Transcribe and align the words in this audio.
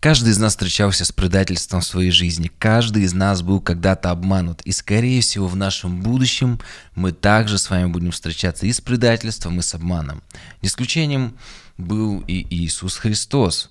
Каждый 0.00 0.30
из 0.30 0.38
нас 0.38 0.52
встречался 0.52 1.04
с 1.04 1.12
предательством 1.12 1.82
в 1.82 1.84
своей 1.84 2.10
жизни. 2.10 2.50
Каждый 2.58 3.02
из 3.02 3.12
нас 3.12 3.42
был 3.42 3.60
когда-то 3.60 4.10
обманут. 4.10 4.62
И, 4.62 4.72
скорее 4.72 5.20
всего, 5.20 5.46
в 5.46 5.56
нашем 5.56 6.00
будущем 6.00 6.58
мы 6.94 7.12
также 7.12 7.58
с 7.58 7.68
вами 7.68 7.84
будем 7.84 8.10
встречаться 8.10 8.64
и 8.64 8.72
с 8.72 8.80
предательством, 8.80 9.58
и 9.58 9.62
с 9.62 9.74
обманом. 9.74 10.22
Не 10.62 10.68
исключением 10.68 11.36
был 11.76 12.24
и 12.26 12.46
Иисус 12.48 12.96
Христос. 12.96 13.70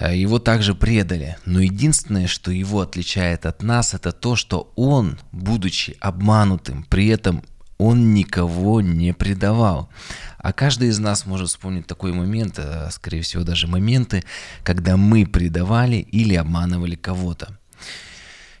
Его 0.00 0.40
также 0.40 0.74
предали. 0.74 1.38
Но 1.44 1.60
единственное, 1.60 2.26
что 2.26 2.50
его 2.50 2.80
отличает 2.80 3.46
от 3.46 3.62
нас, 3.62 3.94
это 3.94 4.10
то, 4.10 4.34
что 4.34 4.72
он, 4.74 5.16
будучи 5.30 5.96
обманутым, 6.00 6.82
при 6.90 7.06
этом 7.06 7.44
он 7.78 8.12
никого 8.12 8.80
не 8.80 9.14
предавал. 9.14 9.88
А 10.36 10.52
каждый 10.52 10.88
из 10.88 10.98
нас 10.98 11.26
может 11.26 11.48
вспомнить 11.48 11.86
такой 11.86 12.12
момент, 12.12 12.58
э, 12.58 12.88
скорее 12.90 13.22
всего 13.22 13.44
даже 13.44 13.66
моменты, 13.66 14.24
когда 14.64 14.96
мы 14.96 15.26
предавали 15.26 15.96
или 15.96 16.34
обманывали 16.34 16.96
кого-то. 16.96 17.56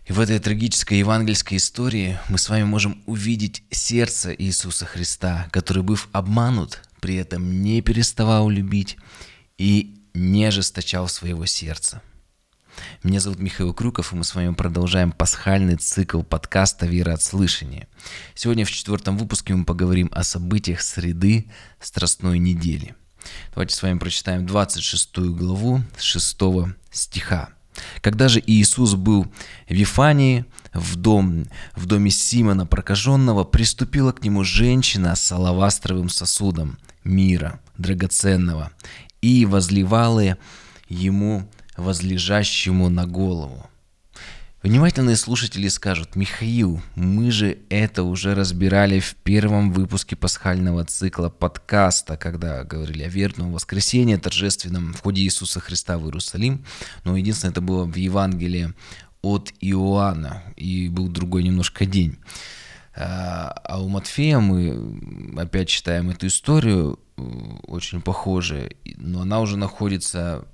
И 0.06 0.12
в 0.12 0.20
этой 0.20 0.38
трагической 0.38 0.98
евангельской 0.98 1.58
истории 1.58 2.18
мы 2.28 2.38
с 2.38 2.48
вами 2.48 2.64
можем 2.64 3.02
увидеть 3.06 3.62
сердце 3.70 4.32
Иисуса 4.32 4.86
Христа, 4.86 5.48
который, 5.50 5.82
быв 5.82 6.08
обманут, 6.12 6.80
при 7.00 7.16
этом 7.16 7.62
не 7.62 7.82
переставал 7.82 8.48
любить 8.48 8.96
и 9.58 9.96
не 10.14 10.46
ожесточал 10.46 11.08
своего 11.08 11.44
сердца. 11.44 12.02
Меня 13.02 13.20
зовут 13.20 13.38
Михаил 13.38 13.72
Крюков, 13.72 14.12
и 14.12 14.16
мы 14.16 14.24
с 14.24 14.34
вами 14.34 14.54
продолжаем 14.54 15.12
пасхальный 15.12 15.76
цикл 15.76 16.22
подкаста 16.22 16.86
«Вера 16.86 17.14
от 17.14 17.22
слышания». 17.22 17.88
Сегодня 18.34 18.64
в 18.64 18.70
четвертом 18.70 19.16
выпуске 19.16 19.54
мы 19.54 19.64
поговорим 19.64 20.10
о 20.12 20.24
событиях 20.24 20.82
среды 20.82 21.50
Страстной 21.80 22.38
недели. 22.38 22.94
Давайте 23.54 23.74
с 23.74 23.82
вами 23.82 23.98
прочитаем 23.98 24.46
26 24.46 25.18
главу 25.18 25.82
с 25.96 26.02
6 26.02 26.38
стиха. 26.90 27.50
Когда 28.00 28.28
же 28.28 28.42
Иисус 28.44 28.94
был 28.94 29.24
в 29.68 29.72
Вифании, 29.72 30.44
в, 30.74 30.96
дом, 30.96 31.46
в 31.74 31.86
доме 31.86 32.10
Симона 32.10 32.66
прокаженного, 32.66 33.44
приступила 33.44 34.12
к 34.12 34.22
нему 34.22 34.44
женщина 34.44 35.14
с 35.14 35.30
алавастровым 35.32 36.08
сосудом 36.08 36.78
мира, 37.04 37.60
драгоценного, 37.76 38.70
и 39.20 39.46
возливала 39.46 40.36
ему 40.88 41.48
возлежащему 41.78 42.88
на 42.88 43.06
голову. 43.06 43.66
Внимательные 44.62 45.14
слушатели 45.14 45.68
скажут, 45.68 46.16
Михаил, 46.16 46.82
мы 46.96 47.30
же 47.30 47.58
это 47.70 48.02
уже 48.02 48.34
разбирали 48.34 48.98
в 48.98 49.14
первом 49.14 49.72
выпуске 49.72 50.16
пасхального 50.16 50.84
цикла 50.84 51.28
подкаста, 51.28 52.16
когда 52.16 52.64
говорили 52.64 53.04
о 53.04 53.08
верном 53.08 53.52
воскресенье 53.52 54.18
торжественном 54.18 54.94
входе 54.94 55.22
Иисуса 55.22 55.60
Христа 55.60 55.96
в 55.96 56.06
Иерусалим. 56.06 56.64
Но 57.04 57.16
единственное, 57.16 57.52
это 57.52 57.60
было 57.60 57.84
в 57.84 57.94
Евангелии 57.94 58.74
от 59.22 59.52
Иоанна, 59.60 60.42
и 60.56 60.88
был 60.88 61.06
другой 61.06 61.44
немножко 61.44 61.86
день. 61.86 62.18
А, 62.96 63.54
а 63.64 63.80
у 63.80 63.88
Матфея 63.88 64.40
мы 64.40 65.40
опять 65.40 65.68
читаем 65.68 66.10
эту 66.10 66.26
историю, 66.26 66.98
очень 67.68 68.00
похожая, 68.00 68.72
но 68.96 69.20
она 69.20 69.40
уже 69.40 69.56
находится 69.56 70.44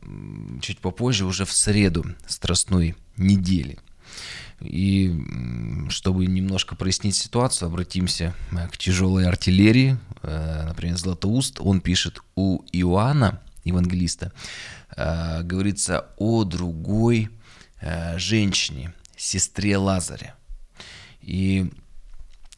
чуть 0.61 0.79
попозже, 0.79 1.25
уже 1.25 1.45
в 1.45 1.53
среду 1.53 2.05
страстной 2.27 2.97
недели. 3.17 3.79
И 4.61 5.13
чтобы 5.89 6.27
немножко 6.27 6.77
прояснить 6.77 7.17
ситуацию, 7.17 7.69
обратимся 7.69 8.35
э, 8.53 8.69
к 8.69 8.79
тяжелой 8.79 9.27
артиллерии. 9.27 9.99
Э, 10.23 10.65
например, 10.67 10.97
Златоуст, 10.97 11.61
он 11.61 11.81
пишет 11.81 12.21
у 12.35 12.63
Иоанна, 12.73 13.41
евангелиста, 13.65 14.33
говорится 14.97 16.07
о 16.19 16.45
другой 16.45 17.31
женщине, 18.17 18.93
сестре 19.17 19.77
Лазаря. 19.79 20.35
И 21.23 21.71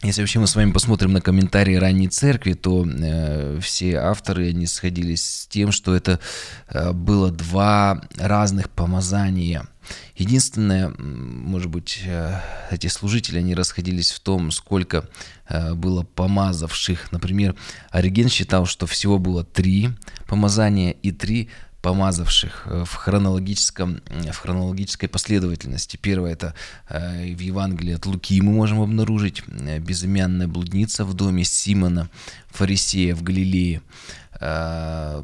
если 0.03 0.21
вообще 0.21 0.39
мы 0.39 0.47
с 0.47 0.55
вами 0.55 0.73
посмотрим 0.73 1.13
на 1.13 1.23
комментарии 1.23 1.75
ранней 1.75 2.09
церкви, 2.09 2.53
то 2.53 2.87
э, 2.87 3.59
все 3.63 3.97
авторы 3.97 4.51
они 4.51 4.67
сходились 4.67 5.25
с 5.25 5.47
тем, 5.47 5.73
что 5.73 5.97
это 5.97 6.21
э, 6.69 6.93
было 6.93 7.31
два 7.31 8.03
разных 8.17 8.69
помазания. 8.69 9.67
Единственное, 10.15 10.93
может 10.99 11.71
быть, 11.71 12.01
э, 12.05 12.41
эти 12.71 12.89
служители, 12.89 13.39
они 13.39 13.55
расходились 13.55 14.13
в 14.13 14.21
том, 14.21 14.51
сколько 14.51 15.09
э, 15.49 15.73
было 15.75 16.03
помазавших. 16.03 17.11
Например, 17.13 17.55
Ориген 17.91 18.29
считал, 18.29 18.67
что 18.67 18.87
всего 18.87 19.19
было 19.19 19.45
три 19.45 19.91
помазания 20.27 20.91
и 20.91 21.11
три 21.11 21.49
помазавших 21.87 22.63
э, 22.65 22.85
в, 22.85 22.95
хронологическом, 22.95 24.01
в 24.33 24.37
хронологической 24.37 25.09
последовательности. 25.09 25.97
Первое 25.97 26.33
это 26.33 26.53
э, 26.89 27.33
в 27.33 27.39
Евангелии 27.39 27.95
от 27.95 28.07
Луки 28.07 28.41
мы 28.41 28.51
можем 28.51 28.81
обнаружить 28.81 29.45
э, 29.47 29.79
безымянная 29.79 30.49
блудница 30.49 31.05
в 31.05 31.15
доме 31.15 31.45
Симона, 31.45 32.09
фарисея 32.49 33.15
в 33.15 33.23
Галилее. 33.23 33.83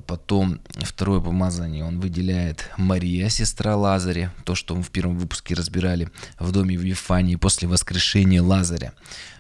Потом 0.07 0.61
второе 0.79 1.21
помазание 1.21 1.85
он 1.85 2.01
выделяет 2.01 2.71
Мария, 2.79 3.29
сестра 3.29 3.77
Лазаря, 3.77 4.33
то, 4.45 4.55
что 4.55 4.75
мы 4.75 4.83
в 4.83 4.91
первом 4.91 5.19
выпуске 5.19 5.55
разбирали 5.55 6.09
в 6.39 6.51
доме 6.51 6.79
в 6.79 6.83
Вифании 6.83 7.37
после 7.37 7.69
воскрешения 7.69 8.41
Лазаря, 8.41 8.95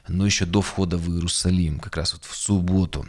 но 0.08 0.26
еще 0.26 0.44
до 0.44 0.60
входа 0.60 0.98
в 0.98 1.08
Иерусалим, 1.08 1.78
как 1.78 1.96
раз 1.96 2.12
вот 2.12 2.24
в 2.24 2.34
субботу. 2.34 3.06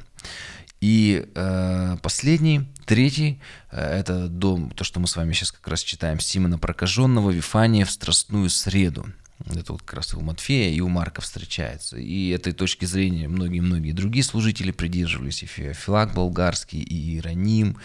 И 0.80 1.26
э, 1.36 1.98
последний, 2.02 2.66
третий, 2.86 3.40
э, 3.72 4.00
это 4.00 4.28
дом, 4.28 4.70
то, 4.72 4.84
что 4.84 5.00
мы 5.00 5.08
с 5.08 5.16
вами 5.16 5.34
сейчас 5.34 5.52
как 5.52 5.68
раз 5.68 5.82
читаем, 5.82 6.20
Симона 6.20 6.58
Прокаженного, 6.58 7.32
Вифания 7.32 7.86
в 7.86 7.92
Страстную 7.92 8.50
Среду. 8.50 9.06
Это 9.46 9.74
вот 9.74 9.82
как 9.82 9.96
раз 9.96 10.14
и 10.14 10.18
у 10.18 10.22
Матфея, 10.22 10.74
и 10.74 10.80
у 10.80 10.88
Марка 10.88 11.22
встречается. 11.22 11.98
И 11.98 12.30
этой 12.30 12.54
точки 12.54 12.86
зрения 12.86 13.28
многие-многие 13.28 13.92
другие 13.92 14.24
служители 14.24 14.72
придерживались. 14.72 15.44
И 15.44 15.48
Феофилак 15.48 16.14
Болгарский, 16.14 16.82
и 16.82 16.96
Иероним, 16.96 17.78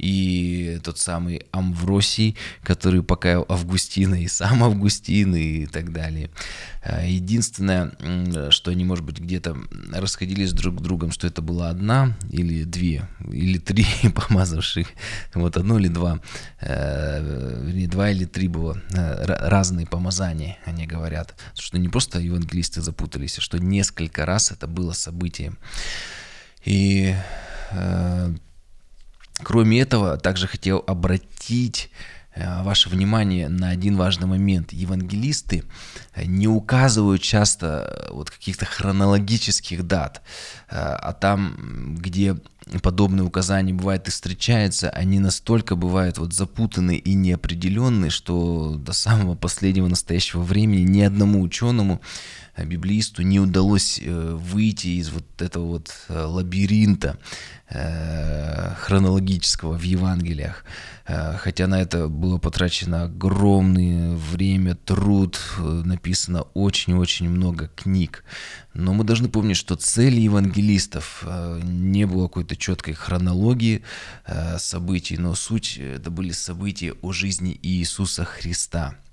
и 0.00 0.80
тот 0.82 0.98
самый 0.98 1.42
Амвросий, 1.52 2.36
который 2.62 3.02
покаял 3.02 3.44
Августина, 3.48 4.14
и 4.14 4.28
сам 4.28 4.64
Августин, 4.64 5.34
и 5.34 5.66
так 5.66 5.92
далее. 5.92 6.30
А, 6.82 7.04
единственное, 7.04 7.92
что 8.50 8.70
они, 8.70 8.84
может 8.84 9.04
быть, 9.04 9.20
где-то 9.20 9.56
расходились 9.92 10.52
друг 10.52 10.80
с 10.80 10.82
другом, 10.82 11.12
что 11.12 11.26
это 11.26 11.42
была 11.42 11.68
одна 11.68 12.16
или 12.30 12.64
две, 12.64 13.06
или 13.30 13.58
три 13.58 13.86
помазавших, 14.14 14.86
вот 15.34 15.56
одно 15.58 15.78
или 15.78 15.88
два, 15.88 16.20
э, 16.60 17.86
два 17.86 18.10
или 18.10 18.24
три 18.24 18.48
было 18.48 18.80
э, 18.92 19.24
разные 19.26 19.86
помазания, 19.86 20.56
они 20.64 20.86
говорят. 20.86 21.34
Что 21.54 21.78
не 21.78 21.88
просто 21.88 22.20
евангелисты 22.20 22.80
запутались, 22.80 23.36
а 23.38 23.42
что 23.42 23.58
несколько 23.58 24.24
раз 24.24 24.50
это 24.50 24.66
было 24.66 24.92
событие. 24.92 25.52
И 26.64 27.14
э, 27.72 28.34
Кроме 29.42 29.80
этого, 29.80 30.16
также 30.16 30.46
хотел 30.46 30.84
обратить 30.86 31.90
э, 32.34 32.62
ваше 32.62 32.88
внимание 32.88 33.48
на 33.48 33.70
один 33.70 33.96
важный 33.96 34.26
момент. 34.26 34.72
Евангелисты 34.72 35.64
э, 36.14 36.24
не 36.24 36.48
указывают 36.48 37.22
часто 37.22 38.08
э, 38.10 38.12
вот 38.12 38.30
каких-то 38.30 38.66
хронологических 38.66 39.86
дат, 39.86 40.22
а 40.68 41.12
там, 41.12 41.96
где 41.98 42.36
подобные 42.82 43.24
указания 43.24 43.72
бывают 43.72 44.06
и 44.06 44.10
встречаются, 44.10 44.90
они 44.90 45.18
настолько 45.18 45.74
бывают 45.74 46.18
вот 46.18 46.32
запутаны 46.32 46.96
и 46.96 47.14
неопределенные, 47.14 48.10
что 48.10 48.76
до 48.76 48.92
самого 48.92 49.34
последнего 49.34 49.88
настоящего 49.88 50.42
времени 50.42 50.82
ни 50.82 51.00
одному 51.00 51.40
ученому 51.40 52.00
библеисту 52.64 53.22
не 53.22 53.40
удалось 53.40 54.00
выйти 54.04 54.88
из 54.88 55.10
вот 55.10 55.24
этого 55.40 55.66
вот 55.66 55.92
лабиринта 56.08 57.18
Э, 57.72 58.74
хронологического 58.80 59.78
в 59.78 59.82
Евангелиях. 59.82 60.64
Э, 61.06 61.36
хотя 61.36 61.68
на 61.68 61.80
это 61.80 62.08
было 62.08 62.38
потрачено 62.38 63.04
огромное 63.04 64.16
время, 64.16 64.74
труд, 64.74 65.38
э, 65.56 65.62
написано 65.62 66.42
очень-очень 66.54 67.28
много 67.28 67.68
книг. 67.68 68.24
Но 68.74 68.92
мы 68.92 69.04
должны 69.04 69.28
помнить, 69.28 69.56
что 69.56 69.76
цель 69.76 70.18
евангелистов 70.18 71.24
не 71.62 72.06
было 72.06 72.26
какой-то 72.26 72.56
четкой 72.56 72.94
хронологии 72.94 73.82
событий, 74.58 75.16
но 75.16 75.34
суть 75.34 75.76
это 75.76 76.10
были 76.10 76.32
события 76.32 76.94
о 77.02 77.12
жизни 77.12 77.58
Иисуса 77.62 78.24
Христа– 78.24 78.94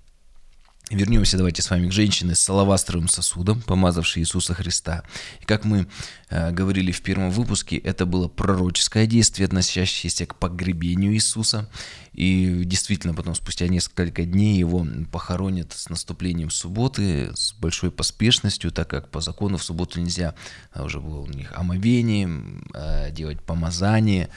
Вернемся 0.90 1.36
давайте 1.36 1.62
с 1.62 1.70
вами 1.70 1.90
к 1.90 1.92
женщине 1.92 2.34
с 2.34 2.40
салавастровым 2.40 3.10
сосудом, 3.10 3.62
помазавшей 3.62 4.22
Иисуса 4.22 4.54
Христа. 4.54 5.04
И 5.42 5.46
как 5.46 5.66
мы 5.66 5.86
э, 6.30 6.52
говорили 6.52 6.94
в 6.94 7.02
первом 7.02 7.30
выпуске, 7.30 7.76
это 7.76 8.06
было 8.06 8.30
пророческое 8.30 9.06
действие, 9.06 9.48
относящееся 9.48 10.26
к 10.26 10.36
погребению 10.36 11.14
Иисуса. 11.14 11.70
И 12.14 12.62
действительно, 12.64 13.14
потом 13.14 13.36
спустя 13.36 13.68
несколько 13.68 14.24
дней 14.24 14.58
его 14.58 14.88
похоронят 15.12 15.74
с 15.74 15.90
наступлением 15.90 16.50
субботы, 16.52 17.36
с 17.36 17.52
большой 17.52 17.92
поспешностью, 17.92 18.72
так 18.72 18.90
как 18.90 19.10
по 19.10 19.20
закону 19.20 19.58
в 19.58 19.64
субботу 19.66 20.00
нельзя, 20.00 20.36
а 20.72 20.84
уже 20.84 21.02
было 21.02 21.20
у 21.20 21.28
них 21.28 21.52
омовение, 21.54 22.62
э, 22.74 23.12
делать 23.12 23.42
помазание, 23.42 24.30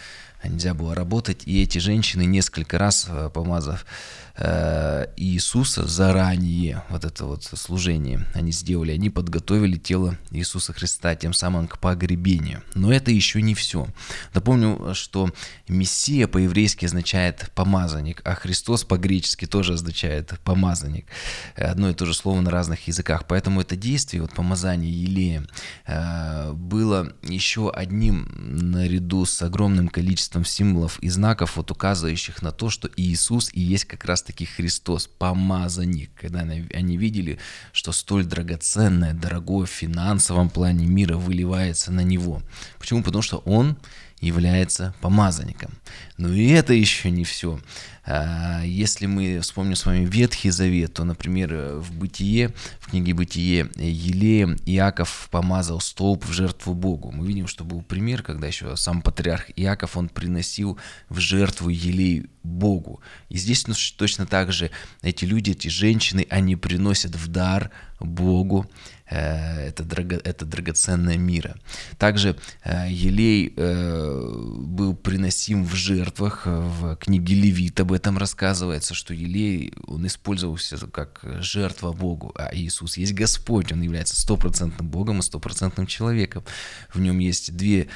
нельзя 0.49 0.75
было 0.75 0.95
работать. 0.95 1.43
И 1.47 1.63
эти 1.63 1.79
женщины 1.79 2.25
несколько 2.25 2.79
раз, 2.79 3.07
э, 3.09 3.31
помазав 3.33 3.85
Э, 4.43 5.07
Иисуса 5.19 5.87
заранее, 5.87 6.83
вот 6.89 7.05
это 7.05 7.27
вот 7.27 7.45
служение 7.45 8.27
они 8.33 8.53
сделали, 8.53 8.93
они 8.93 9.11
подготовили 9.11 9.77
тело 9.77 10.17
Иисуса 10.31 10.73
Христа 10.73 11.15
тем 11.15 11.35
самым 11.35 11.69
к 11.69 11.79
погребению. 11.79 12.63
Но 12.75 12.91
это 12.91 13.11
еще 13.11 13.43
не 13.43 13.55
все. 13.55 13.87
Напомню, 14.33 14.95
что 14.95 15.31
Мессия 15.69 16.27
по-еврейски 16.27 16.87
означает 16.87 17.51
помазанник, 17.55 18.23
а 18.25 18.35
Христос 18.35 18.85
по-гречески 18.85 19.47
тоже 19.47 19.75
означает 19.75 20.33
помазанник. 20.43 21.05
Одно 21.55 21.91
и 21.91 21.95
то 21.95 22.07
же 22.07 22.15
слово 22.15 22.41
на 22.41 22.51
разных 22.51 22.87
языках. 22.89 23.27
Поэтому 23.29 23.61
это 23.61 23.77
действие, 23.77 24.23
вот 24.23 24.33
помазание 24.33 24.91
Елеем, 24.91 25.49
э, 25.87 26.53
было 26.53 27.13
еще 27.23 27.71
одним 27.71 28.27
наряду 28.39 29.27
с 29.27 29.43
огромным 29.43 29.89
количеством 29.89 30.30
символов 30.45 30.99
и 31.01 31.09
знаков, 31.09 31.57
вот 31.57 31.71
указывающих 31.71 32.43
на 32.43 32.53
то, 32.53 32.71
что 32.71 32.89
Иисус 32.97 33.51
и 33.53 33.61
есть 33.61 33.87
как 33.87 34.05
раз 34.05 34.21
раз-таки 34.21 34.45
Христос, 34.45 35.07
помазанник, 35.07 36.11
когда 36.15 36.41
они 36.41 36.97
видели, 36.97 37.39
что 37.73 37.93
столь 37.93 38.25
драгоценное, 38.25 39.15
дорогое 39.15 39.67
в 39.67 39.71
финансовом 39.71 40.51
плане 40.51 40.87
мира 40.87 41.17
выливается 41.17 41.91
на 41.91 42.03
него. 42.03 42.43
Почему? 42.79 43.03
Потому 43.03 43.23
что 43.23 43.39
он 43.39 43.77
является 44.21 44.95
помазанником. 45.01 45.71
Но 46.19 46.29
и 46.33 46.49
это 46.49 46.75
еще 46.75 47.11
не 47.11 47.25
все. 47.25 47.59
А, 48.05 48.63
если 48.65 49.07
мы 49.07 49.41
вспомним 49.41 49.77
с 49.77 49.85
вами 49.87 50.05
Ветхий 50.05 50.51
Завет, 50.51 50.95
то, 50.95 51.05
например, 51.05 51.77
в 51.77 51.93
Бытие, 51.93 52.53
в 52.81 52.91
книге 52.91 53.15
Бытие 53.15 53.71
Елеем 53.77 54.57
Иаков 54.67 55.29
помазал 55.31 55.81
столб 55.81 56.25
в 56.25 56.33
жертву 56.33 56.75
Богу. 56.75 57.13
Мы 57.13 57.27
видим, 57.27 57.47
что 57.47 57.65
был 57.65 57.83
пример, 57.83 58.23
когда 58.23 58.47
еще 58.47 58.77
сам 58.77 59.03
патриарх 59.03 59.51
Иаков, 59.57 59.97
он 59.97 60.09
приносил 60.09 60.79
в 61.09 61.19
жертву 61.19 61.69
елей 61.69 62.27
Богу. 62.43 63.01
И 63.29 63.37
здесь 63.37 63.67
ну, 63.67 63.75
точно 63.97 64.27
так 64.27 64.53
же 64.53 64.71
эти 65.03 65.25
люди, 65.25 65.51
эти 65.51 65.69
женщины, 65.69 66.27
они 66.31 66.57
приносят 66.57 67.15
в 67.15 67.29
дар 67.29 67.71
Богу 68.01 68.67
Э, 69.11 69.67
это, 69.69 69.83
драго, 69.83 70.21
это 70.23 70.47
драгоценное 70.47 71.19
мира. 71.19 71.57
Также 71.99 72.37
э, 72.65 72.87
елей 72.89 73.53
э, 73.57 74.33
был 74.59 74.95
приносим 74.95 75.65
в 75.65 75.75
жертвах. 75.75 76.47
В 76.47 76.97
книге 76.97 77.35
Левит 77.35 77.81
об 77.91 77.95
этом 77.95 78.19
рассказывается, 78.19 78.95
что 78.95 79.13
елей, 79.13 79.73
он 79.89 80.07
использовался 80.07 80.79
как 80.87 81.23
жертва 81.41 81.93
Богу, 81.93 82.33
а 82.37 82.55
Иисус 82.55 82.97
есть 82.97 83.15
Господь, 83.15 83.73
он 83.73 83.83
является 83.83 84.15
стопроцентным 84.21 84.89
Богом 84.89 85.19
и 85.19 85.23
стопроцентным 85.23 85.89
человеком. 85.89 86.45
В 86.95 87.01
нем 87.01 87.19
есть 87.19 87.57
две 87.57 87.89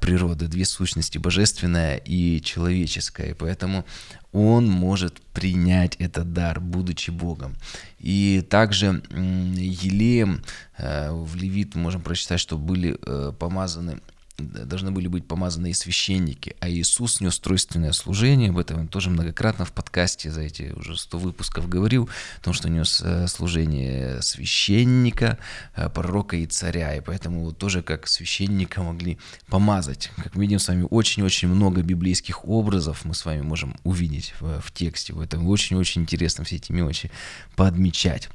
природы, 0.00 0.46
две 0.46 0.64
сущности, 0.64 1.18
божественная 1.18 1.96
и 1.98 2.40
человеческая, 2.40 3.32
и 3.32 3.34
поэтому 3.34 3.84
он 4.32 4.66
может 4.66 5.20
принять 5.34 5.96
этот 5.96 6.32
дар, 6.32 6.58
будучи 6.58 7.10
Богом. 7.10 7.54
И 7.98 8.42
также 8.48 9.02
Елеем 9.10 10.42
э, 10.78 11.12
в 11.12 11.36
Левит 11.36 11.74
можем 11.74 12.00
прочитать, 12.00 12.40
что 12.40 12.56
были 12.56 12.98
э, 13.04 13.32
помазаны 13.38 14.00
должны 14.42 14.90
были 14.90 15.08
быть 15.08 15.26
помазаны 15.26 15.70
и 15.70 15.74
священники, 15.74 16.56
а 16.60 16.68
Иисус 16.68 17.20
нес 17.20 17.38
тройственное 17.38 17.92
служение, 17.92 18.50
об 18.50 18.58
этом 18.58 18.80
он 18.80 18.88
тоже 18.88 19.10
многократно 19.10 19.64
в 19.64 19.72
подкасте 19.72 20.30
за 20.30 20.42
эти 20.42 20.72
уже 20.76 20.96
100 20.96 21.18
выпусков 21.18 21.68
говорил, 21.68 22.08
о 22.38 22.44
том, 22.44 22.52
что 22.52 22.68
нес 22.68 23.02
э, 23.04 23.26
служение 23.28 24.20
священника, 24.22 25.38
э, 25.74 25.88
пророка 25.88 26.36
и 26.36 26.46
царя, 26.46 26.94
и 26.94 27.00
поэтому 27.00 27.52
тоже 27.52 27.82
как 27.82 28.06
священника 28.08 28.82
могли 28.82 29.18
помазать. 29.48 30.10
Как 30.16 30.34
мы 30.34 30.42
видим 30.42 30.58
с 30.58 30.68
вами, 30.68 30.86
очень-очень 30.90 31.48
много 31.48 31.82
библейских 31.82 32.44
образов 32.44 33.04
мы 33.04 33.14
с 33.14 33.24
вами 33.24 33.42
можем 33.42 33.76
увидеть 33.84 34.34
в, 34.40 34.60
в 34.60 34.72
тексте, 34.72 35.12
в 35.12 35.20
этом 35.20 35.46
очень-очень 35.48 36.02
интересно 36.02 36.44
все 36.44 36.56
эти 36.56 36.72
мелочи 36.72 37.10
подмечать. 37.56 38.28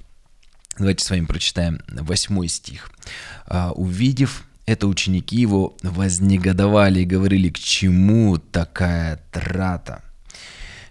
Давайте 0.78 1.04
с 1.04 1.10
вами 1.10 1.26
прочитаем 1.26 1.82
восьмой 1.88 2.48
стих. 2.50 2.92
«А, 3.48 3.72
«Увидев 3.72 4.47
это 4.68 4.88
ученики 4.88 5.38
его 5.38 5.76
вознегодовали 5.82 7.00
и 7.00 7.06
говорили, 7.06 7.50
к 7.50 7.58
чему 7.58 8.38
такая 8.38 9.20
трата. 9.32 10.04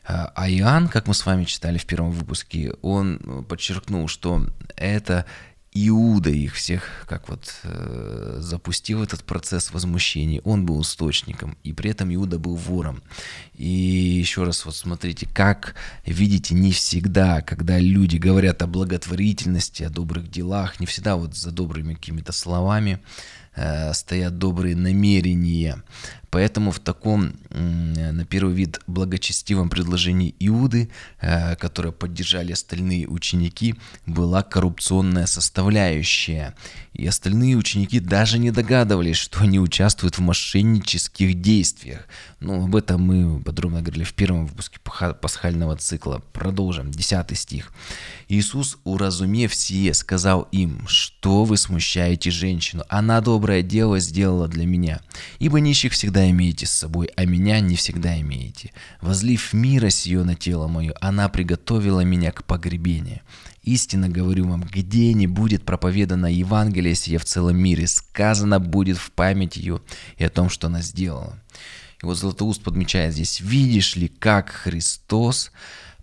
А 0.05 0.49
Иоанн, 0.49 0.89
как 0.89 1.09
мы 1.09 1.15
с 1.15 1.27
вами 1.27 1.45
читали 1.45 1.79
в 1.79 1.85
первом 1.85 2.13
выпуске, 2.13 2.73
он 2.81 3.45
подчеркнул, 3.49 4.09
что 4.09 4.47
это 4.77 5.27
Иуда 5.79 6.31
их 6.31 6.55
всех, 6.55 7.05
как 7.07 7.29
вот 7.29 7.55
э, 7.65 8.39
запустил 8.41 9.03
этот 9.03 9.25
процесс 9.25 9.73
возмущения, 9.73 10.41
он 10.43 10.65
был 10.65 10.81
источником, 10.81 11.59
и 11.65 11.75
при 11.75 11.91
этом 11.91 12.15
Иуда 12.15 12.39
был 12.39 12.55
вором. 12.55 13.03
И 13.53 13.69
еще 13.69 14.45
раз 14.45 14.65
вот 14.65 14.75
смотрите, 14.75 15.29
как 15.35 15.75
видите, 16.07 16.55
не 16.55 16.73
всегда, 16.73 17.43
когда 17.43 17.79
люди 17.79 18.17
говорят 18.17 18.63
о 18.63 18.67
благотворительности, 18.67 19.83
о 19.83 19.91
добрых 19.91 20.31
делах, 20.31 20.81
не 20.81 20.87
всегда 20.87 21.17
вот 21.17 21.37
за 21.37 21.51
добрыми 21.51 21.93
какими-то 21.93 22.33
словами 22.33 22.93
э, 22.93 23.46
стоят 23.93 24.39
добрые 24.39 24.77
намерения. 24.77 25.83
Поэтому 26.37 26.71
в 26.71 26.81
таком, 26.81 27.33
на 27.49 28.27
первый 28.27 28.55
вид, 28.55 28.81
благочестивом 28.87 29.71
предложении 29.71 30.35
Иуды, 30.39 30.91
э, 31.21 31.57
которое 31.57 31.93
поддержали 31.93 32.53
остальные 32.53 33.09
ученики, 33.09 33.75
была 34.05 34.43
коррупционная 34.43 35.25
составляющая. 35.25 36.55
И 36.93 37.07
остальные 37.07 37.57
ученики 37.57 38.01
даже 38.01 38.39
не 38.39 38.51
догадывались, 38.51 39.17
что 39.17 39.41
они 39.41 39.59
участвуют 39.61 40.19
в 40.19 40.21
мошеннических 40.21 41.41
действиях. 41.41 42.07
Ну, 42.41 42.65
об 42.65 42.77
этом 42.77 43.03
мы 43.03 43.41
подробно 43.41 43.81
говорили 43.81 44.05
в 44.05 44.13
первом 44.13 44.47
выпуске 44.47 44.79
пасхального 45.21 45.77
цикла. 45.77 46.23
Продолжим. 46.33 46.91
Десятый 46.91 47.37
стих. 47.37 47.73
Иисус, 48.29 48.77
уразумев 48.85 49.55
сие, 49.55 49.95
сказал 49.95 50.49
им, 50.53 50.87
что 50.87 51.45
вы 51.45 51.57
смущаете 51.57 52.31
женщину. 52.31 52.85
Она 52.89 53.21
доброе 53.47 53.63
дело 53.63 54.01
сделала 54.01 54.49
для 54.49 54.67
меня. 54.67 55.01
Ибо 55.39 55.61
нищих 55.61 55.93
всегда 55.93 56.29
имеете 56.31 56.67
с 56.67 56.73
собой, 56.73 57.09
а 57.15 57.25
меня 57.25 57.61
не 57.61 57.77
всегда 57.77 58.21
имеете. 58.21 58.73
Возлив 59.01 59.53
мира 59.53 59.89
сие 59.89 60.25
на 60.25 60.35
тело 60.35 60.67
мое, 60.67 60.93
она 61.01 61.29
приготовила 61.29 62.01
меня 62.01 62.33
к 62.33 62.43
погребению. 62.43 63.21
Истинно 63.63 64.09
говорю 64.09 64.49
вам, 64.49 64.65
где 64.65 65.13
не 65.15 65.29
будет 65.29 65.65
проповедана 65.65 66.27
Евангелие 66.27 66.97
сие 66.97 67.19
в 67.19 67.25
целом 67.25 67.57
мире, 67.57 67.87
сказано 67.87 68.59
будет 68.59 68.99
в 68.99 69.13
память 69.13 69.57
ее 69.57 69.81
и 70.19 70.25
о 70.25 70.29
том, 70.29 70.51
что 70.51 70.67
она 70.67 70.83
сделала. 70.83 71.41
И 72.03 72.07
вот 72.07 72.19
Златоуст 72.19 72.65
подмечает 72.65 73.13
здесь, 73.13 73.41
видишь 73.41 73.95
ли, 73.95 74.09
как 74.09 74.51
Христос 74.51 75.53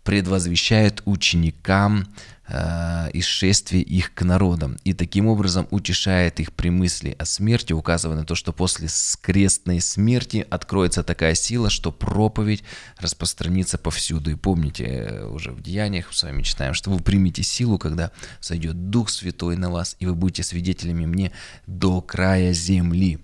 предвозвещает 0.06 1.02
ученикам 1.04 2.08
э, 2.48 3.10
исшествие 3.14 3.82
их 3.82 4.14
к 4.14 4.24
народам 4.24 4.78
и 4.84 4.94
таким 4.94 5.28
образом 5.28 5.68
утешает 5.72 6.40
их 6.40 6.54
при 6.54 6.70
мысли 6.70 7.16
о 7.18 7.26
смерти, 7.26 7.74
указывая 7.74 8.18
на 8.18 8.26
то, 8.26 8.36
что 8.36 8.54
после 8.54 8.88
крестной 9.22 9.82
смерти 9.82 10.46
откроется 10.50 11.04
такая 11.04 11.36
сила, 11.36 11.70
что 11.70 11.92
проповедь 11.92 12.64
распространится 12.98 13.78
повсюду. 13.78 14.32
И 14.32 14.36
помните, 14.36 14.84
э, 14.84 15.26
уже 15.26 15.52
в 15.52 15.62
Деяниях 15.62 16.14
с 16.14 16.24
вами 16.24 16.44
читаем, 16.44 16.74
что 16.74 16.90
вы 16.90 17.00
примете 17.00 17.44
силу, 17.44 17.78
когда 17.78 18.12
сойдет 18.40 18.90
Дух 18.90 19.10
Святой 19.10 19.56
на 19.58 19.70
вас, 19.70 19.96
и 20.00 20.06
вы 20.06 20.16
будете 20.16 20.44
свидетелями 20.44 21.06
мне 21.06 21.32
до 21.68 22.02
края 22.02 22.54
земли. 22.54 23.20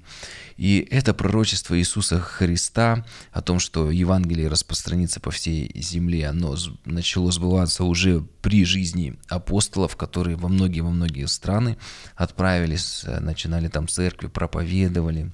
И 0.60 0.86
это 0.92 1.14
пророчество 1.14 1.80
Иисуса 1.80 2.20
Христа 2.20 3.06
о 3.32 3.42
том, 3.42 3.60
что 3.60 3.92
Евангелие 3.92 4.50
распространится 4.50 5.22
по 5.22 5.32
всей 5.32 5.72
земле, 5.74 6.28
оно 6.28 6.58
начало 6.84 7.32
сбываться 7.32 7.86
уже 7.86 8.26
при 8.42 8.66
жизни 8.66 9.09
апостолов, 9.28 9.96
которые 9.96 10.38
во 10.38 10.50
многие-во 10.50 10.90
многие 10.90 11.28
страны 11.28 11.78
отправились, 12.16 13.04
э, 13.06 13.20
начинали 13.20 13.68
там 13.68 13.88
церкви, 13.88 14.28
проповедовали. 14.28 15.32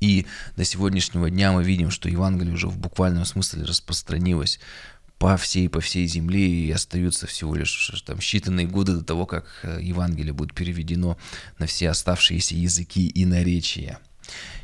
И 0.00 0.26
до 0.56 0.64
сегодняшнего 0.64 1.30
дня 1.30 1.52
мы 1.52 1.62
видим, 1.62 1.90
что 1.90 2.08
Евангелие 2.08 2.54
уже 2.54 2.66
в 2.66 2.76
буквальном 2.76 3.24
смысле 3.24 3.62
распространилось 3.64 4.58
по 5.18 5.36
всей, 5.36 5.68
по 5.68 5.80
всей 5.80 6.08
земле, 6.08 6.48
и 6.48 6.72
остаются 6.72 7.28
всего 7.28 7.54
лишь 7.54 8.02
там, 8.04 8.18
считанные 8.18 8.66
годы 8.66 8.94
до 8.94 9.04
того, 9.04 9.26
как 9.26 9.46
э, 9.62 9.78
Евангелие 9.80 10.32
будет 10.32 10.54
переведено 10.54 11.16
на 11.58 11.66
все 11.66 11.90
оставшиеся 11.90 12.56
языки 12.56 13.06
и 13.06 13.24
наречия. 13.24 14.00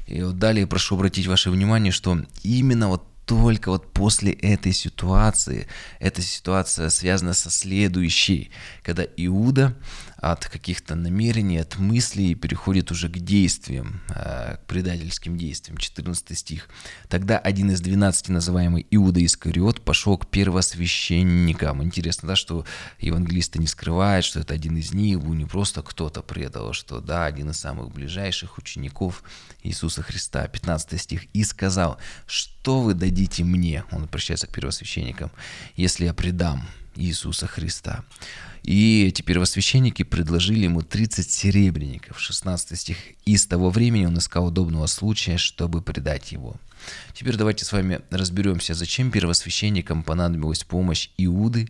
И 0.09 0.21
вот 0.23 0.39
далее 0.39 0.67
прошу 0.67 0.97
обратить 0.97 1.29
ваше 1.29 1.51
внимание, 1.51 1.93
что 1.93 2.19
именно 2.43 2.89
вот 2.89 3.05
только 3.29 3.71
вот 3.71 3.93
после 3.93 4.33
этой 4.33 4.73
ситуации, 4.73 5.69
эта 6.01 6.23
ситуация 6.23 6.89
связана 6.89 7.35
со 7.35 7.51
следующей, 7.51 8.51
когда 8.83 9.05
Иуда 9.19 9.77
от 10.21 10.47
каких-то 10.47 10.97
намерений, 10.97 11.59
от 11.59 11.79
мыслей 11.79 12.35
переходит 12.35 12.91
уже 12.91 13.09
к 13.09 13.19
действиям, 13.19 14.01
э, 14.09 14.57
к 14.57 14.67
предательским 14.67 15.39
действиям. 15.39 15.79
14 15.79 16.37
стих. 16.37 16.69
Тогда 17.09 17.39
один 17.39 17.71
из 17.71 17.81
12 17.81 18.29
называемый 18.31 18.85
Иуда 18.91 19.25
Искариот 19.25 19.81
пошел 19.85 20.19
к 20.19 20.27
первосвященникам. 20.27 21.85
Интересно, 21.85 22.29
да, 22.29 22.37
что 22.37 22.65
евангелисты 22.99 23.61
не 23.61 23.69
скрывают, 23.69 24.25
что 24.25 24.41
это 24.41 24.55
один 24.55 24.77
из 24.77 24.93
них, 24.93 25.21
был 25.21 25.35
не 25.35 25.45
просто 25.45 25.83
кто-то 25.83 26.23
предал, 26.23 26.73
что, 26.73 27.01
да, 27.01 27.27
один 27.27 27.51
из 27.51 27.59
самых 27.59 27.93
ближайших 27.93 28.59
учеников 28.59 29.23
Иисуса 29.63 30.03
Христа. 30.03 30.49
15 30.49 31.01
стих. 31.01 31.27
«И 31.33 31.45
сказал, 31.45 31.99
что 32.27 32.81
вы 32.81 32.95
дадите 32.95 33.45
мне?» 33.45 33.85
Он 33.93 34.05
обращается 34.05 34.49
к 34.49 34.53
первосвященникам. 34.53 35.31
«Если 35.77 36.07
я 36.07 36.13
предам 36.13 36.67
Иисуса 36.97 37.47
Христа». 37.47 38.05
И 38.63 39.07
эти 39.07 39.23
первосвященники 39.23 40.03
предложили 40.03 40.65
ему 40.65 40.83
30 40.83 41.31
серебряников. 41.31 42.21
16 42.21 42.79
стих. 42.79 42.99
«И 43.25 43.37
с 43.37 43.47
того 43.47 43.71
времени 43.71 44.07
он 44.07 44.19
искал 44.19 44.47
удобного 44.47 44.87
случая, 44.87 45.39
чтобы 45.39 45.81
предать 45.81 46.33
его». 46.33 46.57
Теперь 47.13 47.37
давайте 47.37 47.65
с 47.65 47.73
вами 47.73 48.01
разберемся, 48.11 48.75
зачем 48.75 49.11
первосвященникам 49.11 50.03
понадобилась 50.03 50.65
помощь 50.65 51.11
Иуды 51.19 51.69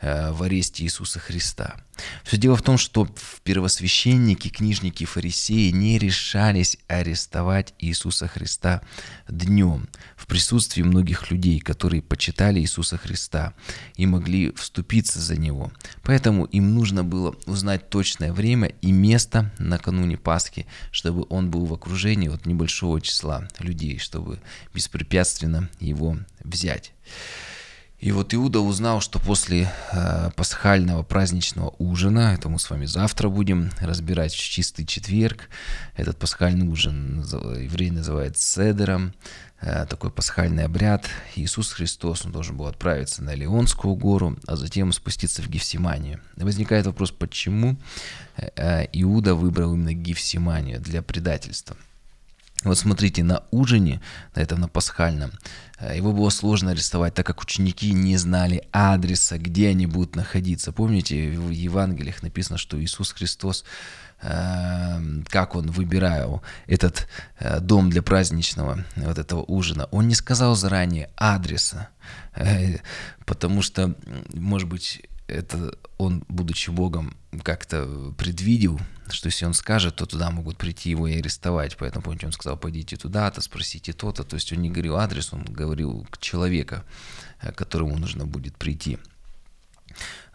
э, 0.00 0.32
в 0.32 0.42
аресте 0.42 0.84
Иисуса 0.84 1.18
Христа. 1.18 1.76
Все 2.24 2.36
дело 2.36 2.56
в 2.56 2.62
том, 2.62 2.78
что 2.78 3.08
первосвященники, 3.42 4.48
книжники, 4.48 5.04
фарисеи 5.04 5.70
не 5.70 5.98
решались 5.98 6.78
арестовать 6.88 7.74
Иисуса 7.78 8.28
Христа 8.28 8.82
днем 9.28 9.88
в 10.16 10.26
присутствии 10.26 10.82
многих 10.82 11.30
людей, 11.30 11.60
которые 11.60 12.02
почитали 12.02 12.60
Иисуса 12.60 12.98
Христа 12.98 13.54
и 13.96 14.06
могли 14.06 14.52
вступиться 14.52 15.20
за 15.20 15.36
Него. 15.36 15.72
Поэтому 16.02 16.44
им 16.46 16.74
нужно 16.74 17.04
было 17.04 17.34
узнать 17.46 17.88
точное 17.88 18.32
время 18.32 18.72
и 18.82 18.92
место 18.92 19.52
накануне 19.58 20.16
Пасхи, 20.16 20.66
чтобы 20.90 21.26
он 21.28 21.50
был 21.50 21.66
в 21.66 21.74
окружении 21.74 22.28
от 22.28 22.46
небольшого 22.46 23.00
числа 23.00 23.48
людей, 23.58 23.98
чтобы 23.98 24.40
беспрепятственно 24.72 25.68
его 25.80 26.16
взять. 26.44 26.92
И 27.98 28.12
вот 28.12 28.34
Иуда 28.34 28.60
узнал, 28.60 29.00
что 29.00 29.18
после 29.18 29.72
э, 29.92 30.30
пасхального 30.36 31.02
праздничного 31.02 31.74
ужина, 31.78 32.34
это 32.34 32.50
мы 32.50 32.58
с 32.58 32.68
вами 32.68 32.84
завтра 32.84 33.30
будем 33.30 33.70
разбирать 33.80 34.34
в 34.34 34.38
чистый 34.38 34.84
четверг, 34.84 35.48
этот 35.96 36.18
пасхальный 36.18 36.68
ужин 36.68 37.22
еврей 37.58 37.90
называет 37.90 38.36
седером, 38.36 39.14
э, 39.62 39.86
такой 39.86 40.10
пасхальный 40.10 40.64
обряд. 40.64 41.06
Иисус 41.36 41.72
Христос, 41.72 42.26
он 42.26 42.32
должен 42.32 42.58
был 42.58 42.66
отправиться 42.66 43.24
на 43.24 43.34
Леонскую 43.34 43.94
гору, 43.94 44.36
а 44.46 44.56
затем 44.56 44.92
спуститься 44.92 45.40
в 45.40 45.48
Гефсиманию. 45.48 46.20
возникает 46.36 46.84
вопрос, 46.84 47.12
почему 47.12 47.78
э, 48.36 48.84
Иуда 48.92 49.34
выбрал 49.34 49.72
именно 49.72 49.94
Гефсиманию 49.94 50.80
для 50.80 51.00
предательства. 51.00 51.78
Вот 52.66 52.78
смотрите, 52.78 53.22
на 53.22 53.44
ужине, 53.52 54.00
на 54.34 54.40
этом 54.40 54.60
на 54.60 54.66
пасхальном, 54.68 55.30
э, 55.78 55.96
его 55.96 56.12
было 56.12 56.30
сложно 56.30 56.72
арестовать, 56.72 57.14
так 57.14 57.24
как 57.24 57.40
ученики 57.40 57.92
не 57.92 58.16
знали 58.16 58.64
адреса, 58.72 59.38
где 59.38 59.68
они 59.68 59.86
будут 59.86 60.16
находиться. 60.16 60.72
Помните, 60.72 61.30
в 61.30 61.50
Евангелиях 61.50 62.24
написано, 62.24 62.58
что 62.58 62.82
Иисус 62.82 63.12
Христос, 63.12 63.64
э, 64.20 65.00
как 65.28 65.54
он 65.54 65.70
выбирал 65.70 66.42
этот 66.66 67.06
э, 67.38 67.60
дом 67.60 67.88
для 67.88 68.02
праздничного 68.02 68.84
вот 68.96 69.18
этого 69.18 69.44
ужина, 69.46 69.84
он 69.92 70.08
не 70.08 70.16
сказал 70.16 70.56
заранее 70.56 71.10
адреса, 71.14 71.90
потому 73.24 73.62
что, 73.62 73.94
может 74.34 74.68
быть, 74.68 75.02
это 75.28 75.76
он, 75.98 76.24
будучи 76.28 76.70
Богом, 76.70 77.16
как-то 77.42 78.12
предвидел, 78.16 78.78
что 79.08 79.26
если 79.26 79.44
он 79.44 79.54
скажет, 79.54 79.96
то 79.96 80.06
туда 80.06 80.30
могут 80.30 80.56
прийти 80.56 80.90
его 80.90 81.06
и 81.06 81.18
арестовать. 81.18 81.76
Поэтому, 81.76 82.02
помните, 82.02 82.26
он 82.26 82.32
сказал, 82.32 82.56
пойдите 82.56 82.96
туда-то, 82.96 83.40
спросите 83.40 83.92
то-то. 83.92 84.24
То 84.24 84.34
есть 84.34 84.52
он 84.52 84.62
не 84.62 84.70
говорил 84.70 84.96
адрес, 84.96 85.32
он 85.32 85.44
говорил 85.44 86.06
к 86.10 86.18
человеку, 86.18 86.76
э, 87.40 87.52
к 87.52 87.56
которому 87.56 87.98
нужно 87.98 88.26
будет 88.26 88.56
прийти. 88.56 88.98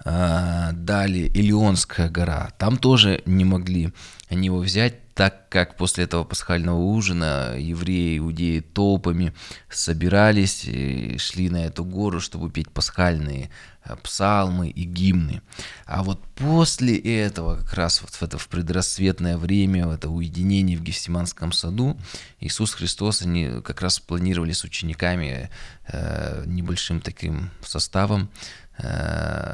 А, 0.03 0.71
далее 0.71 1.27
Илионская 1.27 2.09
гора. 2.09 2.51
Там 2.57 2.77
тоже 2.77 3.21
не 3.25 3.45
могли 3.45 3.93
они 4.29 4.47
его 4.47 4.59
взять, 4.59 5.10
так 5.21 5.49
как 5.49 5.77
после 5.77 6.05
этого 6.05 6.23
пасхального 6.23 6.79
ужина 6.79 7.53
евреи, 7.55 8.17
иудеи 8.17 8.59
толпами 8.59 9.35
собирались 9.69 10.65
и 10.65 11.19
шли 11.19 11.47
на 11.51 11.65
эту 11.65 11.85
гору, 11.85 12.19
чтобы 12.19 12.49
петь 12.49 12.71
пасхальные 12.71 13.51
э, 13.83 13.95
псалмы 13.97 14.69
и 14.69 14.81
гимны. 14.81 15.43
А 15.85 16.01
вот 16.01 16.23
после 16.33 16.97
этого, 16.97 17.57
как 17.57 17.75
раз 17.75 18.01
вот 18.01 18.09
в 18.15 18.23
это 18.23 18.39
в 18.39 18.47
предрассветное 18.47 19.37
время, 19.37 19.85
в 19.85 19.91
это 19.91 20.09
уединение 20.09 20.75
в 20.75 20.81
Гефсиманском 20.81 21.51
саду, 21.51 21.99
Иисус 22.39 22.73
Христос, 22.73 23.21
они 23.21 23.61
как 23.63 23.81
раз 23.81 23.99
планировали 23.99 24.53
с 24.53 24.63
учениками 24.63 25.51
э, 25.85 26.45
небольшим 26.47 26.99
таким 26.99 27.51
составом 27.63 28.31
э, 28.79 28.87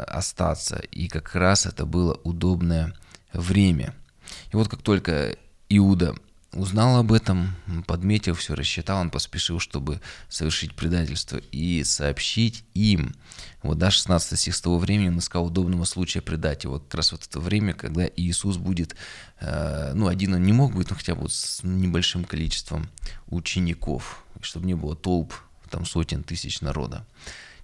остаться. 0.08 0.78
И 0.92 1.10
как 1.10 1.36
раз 1.36 1.66
это 1.66 1.86
было 1.86 2.18
удобное 2.24 2.94
время– 3.34 3.94
и 4.52 4.56
вот 4.56 4.68
как 4.68 4.82
только 4.82 5.36
Иуда 5.70 6.16
узнал 6.54 6.98
об 6.98 7.12
этом, 7.12 7.56
подметил 7.86 8.34
все, 8.34 8.56
рассчитал, 8.56 9.00
он 9.02 9.10
поспешил, 9.10 9.60
чтобы 9.60 10.02
совершить 10.30 10.74
предательство 10.76 11.38
и 11.52 11.84
сообщить 11.84 12.64
им. 12.74 13.16
Вот 13.64 13.78
до 13.78 13.92
16 13.92 14.40
стих 14.40 14.56
с 14.56 14.62
того 14.62 14.80
времени 14.80 15.10
он 15.10 15.20
искал 15.20 15.46
удобного 15.46 15.84
случая 15.84 16.22
предать 16.22 16.64
его. 16.64 16.80
Как 16.80 16.96
раз 16.96 17.12
вот 17.12 17.26
это 17.26 17.40
время, 17.40 17.74
когда 17.74 18.08
Иисус 18.16 18.58
будет, 18.58 18.96
э, 19.40 19.92
ну, 19.94 20.08
один 20.08 20.34
он 20.34 20.44
не 20.44 20.54
мог 20.54 20.74
быть, 20.74 20.90
но 20.90 20.96
хотя 20.96 21.16
бы 21.16 21.30
с 21.30 21.62
небольшим 21.64 22.24
количеством 22.24 22.90
учеников, 23.28 24.24
чтобы 24.42 24.66
не 24.66 24.76
было 24.76 24.96
толп, 24.96 25.34
там 25.70 25.86
сотен 25.86 26.24
тысяч 26.24 26.62
народа. 26.62 27.06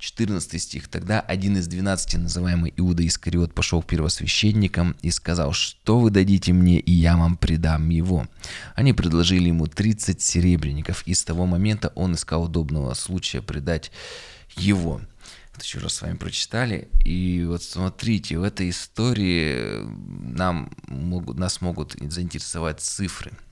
14 0.03 0.61
стих. 0.61 0.89
Тогда 0.89 1.21
один 1.21 1.55
из 1.55 1.67
двенадцати, 1.67 2.17
называемый 2.17 2.73
Иуда 2.75 3.07
Искариот, 3.07 3.53
пошел 3.53 3.81
к 3.81 3.87
первосвященникам 3.87 4.97
и 5.01 5.11
сказал, 5.11 5.53
что 5.53 5.97
вы 5.97 6.11
дадите 6.11 6.51
мне, 6.51 6.77
и 6.77 6.91
я 6.91 7.15
вам 7.15 7.37
предам 7.37 7.87
его. 7.87 8.27
Они 8.75 8.91
предложили 8.91 9.47
ему 9.47 9.67
30 9.67 10.21
серебряников, 10.21 11.07
и 11.07 11.13
с 11.13 11.23
того 11.23 11.45
момента 11.45 11.93
он 11.95 12.15
искал 12.15 12.43
удобного 12.43 12.93
случая 12.95 13.41
предать 13.41 13.93
его. 14.57 14.99
Это 15.55 15.63
еще 15.63 15.79
раз 15.79 15.93
с 15.93 16.01
вами 16.01 16.17
прочитали. 16.17 16.89
И 17.05 17.45
вот 17.47 17.63
смотрите, 17.63 18.37
в 18.37 18.43
этой 18.43 18.71
истории 18.71 19.87
нам 20.35 20.75
могут, 20.87 21.37
нас 21.37 21.61
могут 21.61 21.95
заинтересовать 22.01 22.81
цифры– 22.81 23.31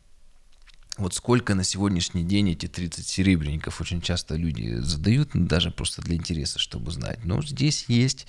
вот 0.98 1.13
сколько 1.13 1.55
на 1.55 1.63
сегодняшний 1.63 2.24
день 2.24 2.51
эти 2.51 2.67
30 2.67 3.07
серебряников 3.07 3.79
очень 3.79 4.01
часто 4.01 4.36
люди 4.36 4.75
задают, 4.81 5.33
ну, 5.33 5.45
даже 5.45 5.71
просто 5.71 6.01
для 6.01 6.15
интереса, 6.15 6.60
чтобы 6.60 6.91
знать. 6.91 7.24
Но 7.24 7.41
здесь 7.41 7.86
есть 7.88 8.27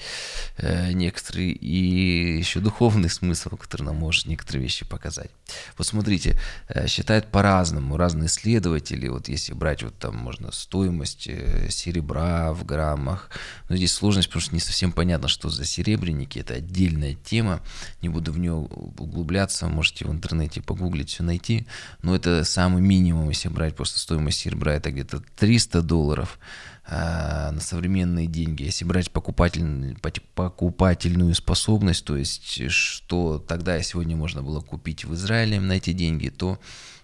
э, 0.59 0.93
некоторый 0.93 1.51
и 1.51 2.39
еще 2.39 2.61
духовный 2.61 3.11
смысл, 3.11 3.57
который 3.57 3.83
нам 3.83 3.97
может 3.97 4.27
некоторые 4.27 4.63
вещи 4.63 4.85
показать. 4.85 5.31
Вот 5.77 5.89
смотрите, 5.89 6.39
э, 6.69 6.87
считают 6.87 7.33
по-разному, 7.33 7.97
разные 7.97 8.29
исследователи, 8.29 9.09
вот 9.09 9.29
если 9.29 9.55
брать 9.55 9.83
вот 9.83 9.99
там 9.99 10.17
можно 10.17 10.53
стоимость 10.53 11.27
э, 11.27 11.69
серебра 11.69 12.53
в 12.53 12.65
граммах, 12.65 13.31
но 13.69 13.77
здесь 13.77 13.93
сложность, 13.93 14.29
потому 14.29 14.43
что 14.43 14.55
не 14.55 14.61
совсем 14.61 14.93
понятно, 14.93 15.27
что 15.27 15.49
за 15.49 15.65
серебряники, 15.65 16.39
это 16.39 16.55
отдельная 16.55 17.15
тема, 17.15 17.61
не 18.03 18.09
буду 18.09 18.33
в 18.33 18.39
нее 18.39 18.53
углубляться, 18.53 19.67
можете 19.67 20.05
в 20.05 20.13
интернете 20.13 20.63
погуглить, 20.63 21.11
все 21.11 21.25
найти, 21.25 21.67
но 22.03 22.15
это 22.15 22.45
самый 22.53 22.83
минимум, 22.83 23.31
если 23.31 23.49
брать 23.49 23.75
просто 23.75 23.99
стоимость 23.99 24.41
серебра, 24.41 24.75
это 24.75 24.91
где-то 24.91 25.23
300 25.37 25.83
долларов 25.83 26.39
э, 26.87 27.51
на 27.51 27.61
современные 27.61 28.27
деньги. 28.27 28.65
Если 28.65 28.85
брать 28.85 29.11
покупатель, 29.11 29.97
покупательную 30.35 31.35
способность, 31.35 32.05
то 32.05 32.17
есть 32.17 32.71
что 32.71 33.39
тогда 33.39 33.79
и 33.79 33.83
сегодня 33.83 34.17
можно 34.17 34.43
было 34.43 34.61
купить 34.61 35.05
в 35.05 35.15
Израиле 35.15 35.61
на 35.61 35.73
эти 35.73 35.93
деньги, 35.93 36.29
то 36.29 36.59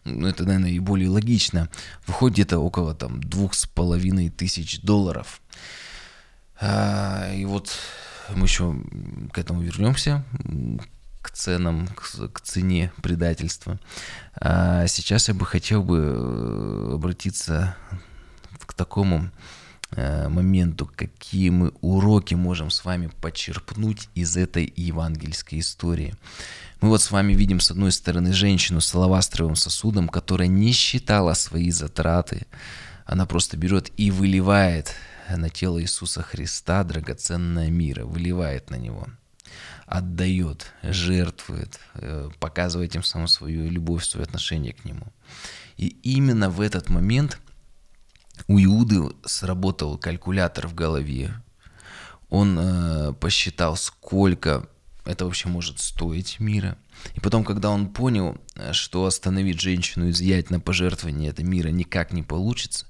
ну, 0.04 0.28
это, 0.28 0.44
наверное, 0.44 0.70
и 0.70 0.78
более 0.78 1.08
логично. 1.08 1.68
Выходит 2.06 2.34
где-то 2.34 2.58
около 2.58 2.94
там 2.94 3.22
двух 3.22 3.54
с 3.54 3.66
половиной 3.66 4.30
тысяч 4.30 4.80
долларов. 4.82 5.40
А, 6.60 7.32
и 7.34 7.44
вот 7.44 7.70
мы 8.34 8.44
еще 8.46 8.76
к 9.32 9.38
этому 9.38 9.62
вернемся, 9.62 10.24
ценам, 11.38 11.86
к, 11.88 12.28
к 12.32 12.40
цене 12.40 12.92
предательства. 13.00 13.78
А 14.34 14.86
сейчас 14.88 15.28
я 15.28 15.34
бы 15.34 15.46
хотел 15.46 15.82
бы 15.82 15.98
э, 15.98 16.90
обратиться 16.94 17.76
к 18.66 18.74
такому 18.74 19.30
э, 19.92 20.28
моменту, 20.28 20.90
какие 20.96 21.50
мы 21.50 21.72
уроки 21.80 22.34
можем 22.34 22.70
с 22.70 22.84
вами 22.84 23.10
почерпнуть 23.22 24.08
из 24.14 24.36
этой 24.36 24.72
евангельской 24.76 25.60
истории. 25.60 26.14
Мы 26.80 26.88
вот 26.88 27.02
с 27.02 27.10
вами 27.10 27.34
видим 27.34 27.60
с 27.60 27.70
одной 27.70 27.92
стороны 27.92 28.32
женщину 28.32 28.80
с 28.80 28.92
алавастровым 28.94 29.54
сосудом, 29.54 30.08
которая 30.08 30.48
не 30.48 30.72
считала 30.72 31.34
свои 31.34 31.70
затраты. 31.70 32.46
Она 33.06 33.26
просто 33.26 33.56
берет 33.56 33.92
и 33.96 34.10
выливает 34.10 34.92
на 35.30 35.50
тело 35.50 35.80
Иисуса 35.80 36.22
Христа 36.22 36.82
драгоценное 36.82 37.70
мира, 37.70 38.04
выливает 38.04 38.70
на 38.70 38.76
него– 38.76 39.06
отдает, 39.88 40.72
жертвует, 40.82 41.80
э, 41.94 42.30
показывает 42.38 42.92
тем 42.92 43.02
самым 43.02 43.28
свою 43.28 43.70
любовь, 43.70 44.04
свое 44.04 44.24
отношение 44.24 44.72
к 44.72 44.84
нему. 44.84 45.12
И 45.76 45.88
именно 46.02 46.50
в 46.50 46.60
этот 46.60 46.90
момент 46.90 47.38
у 48.46 48.58
Иуды 48.58 49.14
сработал 49.24 49.96
калькулятор 49.98 50.68
в 50.68 50.74
голове. 50.74 51.32
Он 52.28 52.58
э, 52.58 53.12
посчитал, 53.14 53.76
сколько 53.76 54.68
это 55.04 55.24
вообще 55.24 55.48
может 55.48 55.80
стоить 55.80 56.38
мира. 56.38 56.76
И 57.14 57.20
потом, 57.20 57.44
когда 57.44 57.70
он 57.70 57.88
понял, 57.88 58.36
что 58.72 59.06
остановить 59.06 59.60
женщину, 59.60 60.10
изъять 60.10 60.50
на 60.50 60.60
пожертвование 60.60 61.30
это 61.30 61.42
мира 61.42 61.68
никак 61.68 62.12
не 62.12 62.22
получится, 62.22 62.86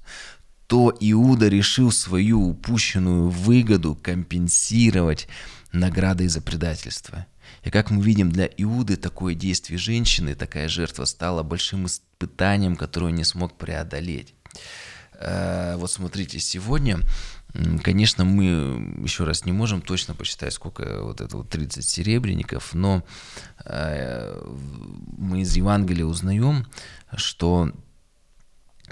то 0.67 0.95
Иуда 0.99 1.47
решил 1.47 1.91
свою 1.91 2.49
упущенную 2.49 3.29
выгоду 3.29 3.95
компенсировать 3.95 5.27
наградой 5.71 6.27
за 6.27 6.41
предательство. 6.41 7.25
И 7.63 7.69
как 7.69 7.91
мы 7.91 8.01
видим, 8.01 8.31
для 8.31 8.45
Иуды 8.45 8.95
такое 8.95 9.35
действие 9.35 9.77
женщины, 9.77 10.35
такая 10.35 10.67
жертва 10.67 11.05
стала 11.05 11.43
большим 11.43 11.85
испытанием, 11.85 12.75
которое 12.75 13.07
он 13.07 13.15
не 13.15 13.23
смог 13.23 13.57
преодолеть. 13.57 14.33
Э, 15.13 15.75
вот 15.77 15.91
смотрите, 15.91 16.39
сегодня, 16.39 16.99
конечно, 17.83 18.23
мы 18.23 19.03
еще 19.03 19.25
раз 19.25 19.45
не 19.45 19.51
можем 19.51 19.81
точно 19.81 20.15
посчитать, 20.15 20.53
сколько 20.53 21.03
вот 21.03 21.21
это 21.21 21.37
вот 21.37 21.49
30 21.49 21.85
серебряников, 21.85 22.73
но 22.73 23.03
э, 23.65 24.41
мы 25.17 25.41
из 25.41 25.55
Евангелия 25.55 26.05
узнаем, 26.05 26.65
что 27.15 27.71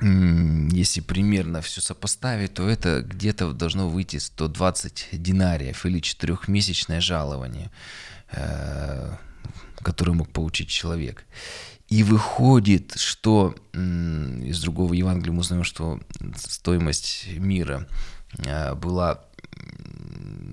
если 0.02 1.02
примерно 1.02 1.62
все 1.62 1.82
сопоставить, 1.82 2.54
то 2.54 2.68
это 2.68 3.02
где-то 3.02 3.54
должно 3.54 3.90
выйти 3.90 4.18
120 4.18 5.10
динариев 5.14 5.86
или 5.86 6.00
четырехмесячное 6.00 7.02
жалование, 7.02 7.72
э, 8.32 9.16
которое 9.82 10.14
мог 10.14 10.30
получить 10.30 10.70
человек. 10.70 11.26
И 11.90 12.04
выходит, 12.04 12.96
что 12.98 13.56
из 13.74 14.62
другого 14.62 14.94
Евангелия 14.94 15.32
мы 15.32 15.40
узнаем, 15.40 15.64
что 15.64 16.00
стоимость 16.36 17.28
мира 17.38 17.88
э, 18.40 18.76
была 18.76 19.24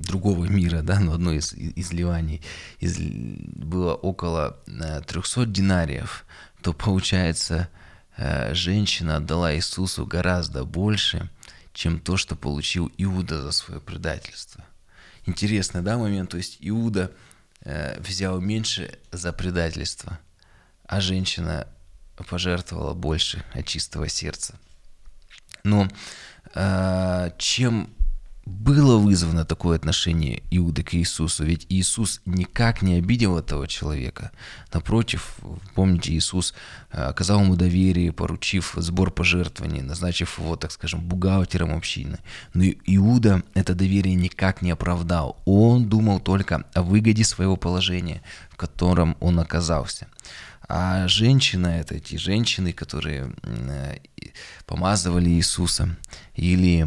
другого 0.06 0.44
мира, 0.44 0.82
да, 0.82 1.00
но 1.00 1.12
одной 1.12 1.38
из 1.38 1.52
изливаний 1.54 2.40
из, 2.78 2.98
было 2.98 3.94
около 3.94 4.58
300 5.06 5.42
э, 5.42 5.46
динариев, 5.46 6.24
то 6.62 6.72
получается 6.72 7.68
женщина 8.16 9.16
отдала 9.16 9.54
Иисусу 9.54 10.06
гораздо 10.06 10.64
больше, 10.64 11.30
чем 11.72 11.98
то, 11.98 12.16
что 12.16 12.36
получил 12.36 12.90
Иуда 12.96 13.42
за 13.42 13.52
свое 13.52 13.80
предательство. 13.80 14.64
Интересный, 15.26 15.82
да, 15.82 15.98
момент? 15.98 16.30
То 16.30 16.36
есть 16.36 16.58
Иуда 16.60 17.10
э, 17.62 17.98
взял 18.00 18.40
меньше 18.40 18.98
за 19.10 19.32
предательство, 19.32 20.18
а 20.86 21.00
женщина 21.00 21.66
пожертвовала 22.28 22.94
больше 22.94 23.44
от 23.52 23.66
чистого 23.66 24.08
сердца. 24.08 24.54
Но 25.64 25.88
э, 26.54 27.30
чем 27.38 27.90
было 28.46 28.98
вызвано 28.98 29.44
такое 29.44 29.76
отношение 29.76 30.42
Иуды 30.50 30.82
к 30.82 30.94
Иисусу, 30.94 31.44
ведь 31.44 31.66
Иисус 31.70 32.20
никак 32.26 32.82
не 32.82 32.96
обидел 32.96 33.38
этого 33.38 33.66
человека. 33.66 34.32
Напротив, 34.72 35.38
помните, 35.74 36.12
Иисус 36.12 36.54
э, 36.90 37.02
оказал 37.02 37.40
ему 37.40 37.56
доверие, 37.56 38.12
поручив 38.12 38.74
сбор 38.76 39.10
пожертвований, 39.10 39.80
назначив 39.80 40.38
его, 40.38 40.56
так 40.56 40.72
скажем, 40.72 41.00
бухгалтером 41.00 41.74
общины. 41.74 42.18
Но 42.52 42.64
Иуда 42.64 43.42
это 43.54 43.74
доверие 43.74 44.14
никак 44.14 44.60
не 44.62 44.70
оправдал. 44.70 45.40
Он 45.46 45.88
думал 45.88 46.20
только 46.20 46.64
о 46.74 46.82
выгоде 46.82 47.24
своего 47.24 47.56
положения, 47.56 48.22
в 48.50 48.56
котором 48.56 49.16
он 49.20 49.40
оказался. 49.40 50.06
А 50.68 51.06
женщина 51.08 51.66
это 51.66 52.00
те 52.00 52.16
женщины, 52.16 52.72
которые 52.72 53.32
э, 53.42 53.96
помазывали 54.66 55.28
Иисуса, 55.28 55.96
или 56.34 56.86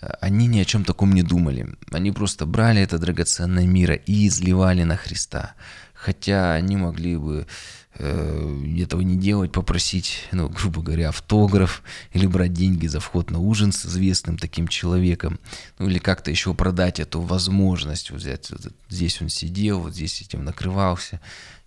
э, 0.00 0.06
они 0.20 0.46
ни 0.46 0.60
о 0.60 0.64
чем 0.64 0.84
таком 0.84 1.12
не 1.12 1.22
думали. 1.22 1.68
Они 1.90 2.12
просто 2.12 2.46
брали 2.46 2.80
это 2.80 2.98
драгоценное 2.98 3.66
мира 3.66 3.94
и 3.94 4.28
изливали 4.28 4.84
на 4.84 4.96
Христа. 4.96 5.54
Хотя 5.94 6.54
они 6.54 6.76
могли 6.76 7.16
бы 7.16 7.48
э, 7.94 8.64
этого 8.80 9.00
не 9.00 9.16
делать, 9.16 9.50
попросить, 9.50 10.28
ну, 10.30 10.48
грубо 10.48 10.80
говоря, 10.80 11.08
автограф 11.08 11.82
или 12.12 12.26
брать 12.28 12.52
деньги 12.52 12.86
за 12.86 13.00
вход 13.00 13.32
на 13.32 13.40
ужин 13.40 13.72
с 13.72 13.84
известным 13.84 14.38
таким 14.38 14.68
человеком, 14.68 15.40
ну 15.80 15.88
или 15.88 15.98
как-то 15.98 16.30
еще 16.30 16.54
продать 16.54 17.00
эту 17.00 17.20
возможность 17.20 18.12
взять. 18.12 18.48
Вот 18.52 18.72
здесь 18.88 19.20
он 19.20 19.28
сидел, 19.28 19.80
вот 19.80 19.94
здесь 19.94 20.20
этим 20.20 20.44
накрывался 20.44 21.20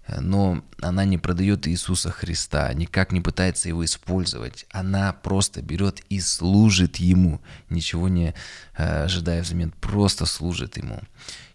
но 0.08 0.64
она 0.81 1.05
не 1.05 1.18
продает 1.18 1.68
Иисуса 1.68 2.11
Христа, 2.11 2.74
никак 2.74 3.11
не 3.11 3.22
пытается 3.22 3.70
его 3.70 3.85
использовать. 3.85 4.66
Она 4.72 5.14
просто 5.14 5.61
берет 5.61 6.01
и 6.09 6.20
служит 6.20 6.98
ему, 6.98 7.42
ничего 7.70 8.09
не 8.09 8.33
э, 8.77 9.03
ожидая 9.03 9.42
взамен, 9.44 9.72
просто 9.79 10.25
служит 10.25 10.77
ему. 10.77 11.01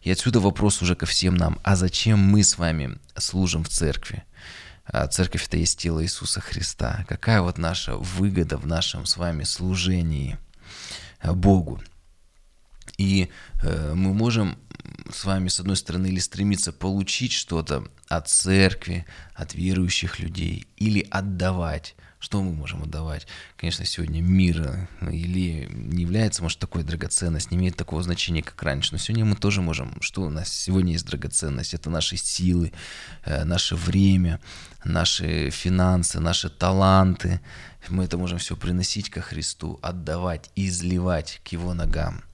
И 0.00 0.10
отсюда 0.10 0.40
вопрос 0.40 0.80
уже 0.82 0.94
ко 0.94 1.06
всем 1.06 1.34
нам, 1.34 1.58
а 1.64 1.76
зачем 1.76 2.18
мы 2.18 2.42
с 2.42 2.58
вами 2.58 2.98
служим 3.16 3.64
в 3.64 3.68
церкви? 3.68 4.24
А 4.86 5.08
церковь 5.08 5.46
это 5.46 5.56
есть 5.56 5.78
тело 5.80 6.02
Иисуса 6.02 6.40
Христа. 6.40 7.04
Какая 7.08 7.42
вот 7.42 7.58
наша 7.58 7.96
выгода 7.96 8.56
в 8.56 8.66
нашем 8.66 9.04
с 9.04 9.16
вами 9.16 9.42
служении 9.42 10.38
э, 11.20 11.32
Богу? 11.32 11.80
И 12.96 13.28
э, 13.62 13.92
мы 13.94 14.14
можем 14.14 14.56
с 15.10 15.24
вами, 15.24 15.48
с 15.48 15.60
одной 15.60 15.76
стороны, 15.76 16.06
или 16.06 16.18
стремиться 16.18 16.72
получить 16.72 17.32
что-то 17.32 17.84
от 18.08 18.28
церкви, 18.28 19.06
от 19.34 19.54
верующих 19.54 20.18
людей, 20.18 20.66
или 20.76 21.06
отдавать. 21.10 21.94
Что 22.18 22.42
мы 22.42 22.52
можем 22.52 22.82
отдавать? 22.82 23.26
Конечно, 23.56 23.84
сегодня 23.84 24.20
мир 24.20 24.88
ну, 25.00 25.10
или 25.10 25.68
не 25.70 26.02
является, 26.02 26.42
может, 26.42 26.58
такой 26.58 26.82
драгоценность, 26.82 27.50
не 27.50 27.58
имеет 27.58 27.76
такого 27.76 28.02
значения, 28.02 28.42
как 28.42 28.60
раньше. 28.62 28.92
Но 28.92 28.98
сегодня 28.98 29.24
мы 29.24 29.36
тоже 29.36 29.60
можем. 29.60 30.00
Что 30.00 30.22
у 30.22 30.30
нас 30.30 30.52
сегодня 30.52 30.92
есть 30.92 31.06
драгоценность? 31.06 31.74
Это 31.74 31.90
наши 31.90 32.16
силы, 32.16 32.72
э, 33.24 33.44
наше 33.44 33.76
время, 33.76 34.40
наши 34.82 35.50
финансы, 35.50 36.18
наши 36.18 36.48
таланты. 36.48 37.40
Мы 37.88 38.04
это 38.04 38.16
можем 38.16 38.38
все 38.38 38.56
приносить 38.56 39.10
ко 39.10 39.20
Христу, 39.20 39.78
отдавать, 39.82 40.50
изливать 40.56 41.40
к 41.44 41.48
Его 41.48 41.74
ногам. 41.74 42.24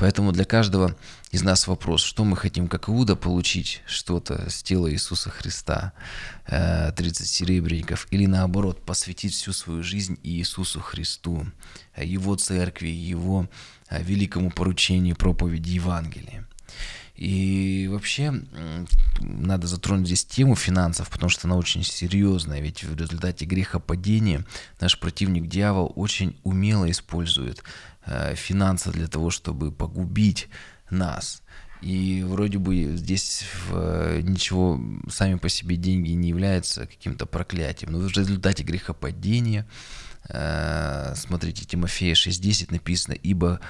Поэтому 0.00 0.32
для 0.32 0.46
каждого 0.46 0.96
из 1.30 1.42
нас 1.42 1.66
вопрос, 1.66 2.02
что 2.02 2.24
мы 2.24 2.34
хотим, 2.34 2.68
как 2.68 2.88
Иуда, 2.88 3.16
получить 3.16 3.82
что-то 3.86 4.48
с 4.48 4.62
тела 4.62 4.90
Иисуса 4.90 5.28
Христа, 5.28 5.92
30 6.46 7.20
э, 7.20 7.24
серебряников, 7.26 8.08
или 8.10 8.24
наоборот, 8.24 8.82
посвятить 8.82 9.34
всю 9.34 9.52
свою 9.52 9.82
жизнь 9.82 10.18
Иисусу 10.22 10.80
Христу, 10.80 11.46
Его 11.98 12.34
церкви, 12.36 12.88
Его 12.88 13.46
э, 13.90 14.02
великому 14.02 14.50
поручению 14.50 15.16
проповеди 15.16 15.72
Евангелия. 15.72 16.48
И 17.20 17.86
вообще 17.90 18.32
надо 19.20 19.66
затронуть 19.66 20.06
здесь 20.06 20.24
тему 20.24 20.56
финансов, 20.56 21.10
потому 21.10 21.28
что 21.28 21.46
она 21.46 21.56
очень 21.56 21.84
серьезная, 21.84 22.60
ведь 22.60 22.82
в 22.82 22.96
результате 22.96 23.44
грехопадения 23.44 24.46
наш 24.80 24.98
противник 24.98 25.46
дьявол 25.46 25.92
очень 25.96 26.34
умело 26.44 26.90
использует 26.90 27.62
э, 28.06 28.34
финансы 28.36 28.90
для 28.90 29.06
того, 29.06 29.28
чтобы 29.28 29.70
погубить 29.70 30.48
нас. 30.88 31.42
И 31.82 32.24
вроде 32.26 32.56
бы 32.56 32.96
здесь 32.96 33.44
в, 33.66 34.22
ничего 34.22 34.80
сами 35.10 35.34
по 35.34 35.50
себе 35.50 35.76
деньги 35.76 36.12
не 36.12 36.30
являются 36.30 36.86
каким-то 36.86 37.26
проклятием. 37.26 37.92
Но 37.92 37.98
в 37.98 38.16
результате 38.16 38.62
грехопадения 38.62 39.66
Э, 39.66 40.09
смотрите, 40.28 41.64
Тимофея 41.64 42.14
6.10 42.14 42.72
написано, 42.72 43.14
«Ибо 43.14 43.60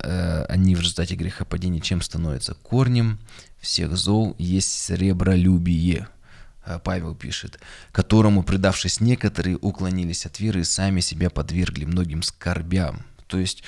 э, 0.00 0.44
они 0.44 0.74
в 0.74 0.80
результате 0.80 1.14
грехопадения 1.16 1.80
чем 1.80 2.02
становятся? 2.02 2.54
Корнем 2.54 3.18
всех 3.60 3.96
зол 3.96 4.36
есть 4.38 4.70
сребролюбие». 4.70 6.08
Э, 6.64 6.78
Павел 6.82 7.14
пишет, 7.14 7.58
которому, 7.90 8.42
предавшись 8.42 9.00
некоторые, 9.00 9.56
уклонились 9.56 10.26
от 10.26 10.38
веры 10.40 10.60
и 10.60 10.64
сами 10.64 11.00
себя 11.00 11.30
подвергли 11.30 11.84
многим 11.84 12.22
скорбям. 12.22 13.04
То 13.26 13.38
есть 13.38 13.62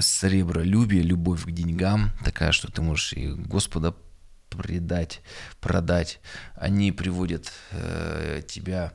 сребролюбие, 0.00 1.00
любовь 1.02 1.44
к 1.44 1.50
деньгам, 1.50 2.10
такая, 2.22 2.52
что 2.52 2.70
ты 2.70 2.82
можешь 2.82 3.14
и 3.14 3.28
Господа 3.28 3.94
предать, 4.56 5.22
продать, 5.60 6.20
они 6.54 6.92
приводят 6.92 7.52
э, 7.70 8.42
тебя 8.46 8.92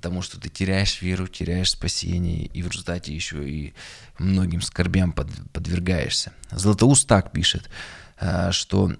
тому, 0.00 0.22
что 0.22 0.40
ты 0.40 0.48
теряешь 0.48 1.02
веру, 1.02 1.26
теряешь 1.26 1.70
спасение, 1.70 2.46
и 2.46 2.62
в 2.62 2.68
результате 2.68 3.14
еще 3.14 3.48
и 3.48 3.74
многим 4.18 4.62
скорбям 4.62 5.12
под, 5.12 5.28
подвергаешься. 5.52 6.32
Златоуст 6.50 7.06
так 7.06 7.32
пишет, 7.32 7.70
э, 8.20 8.50
что 8.52 8.92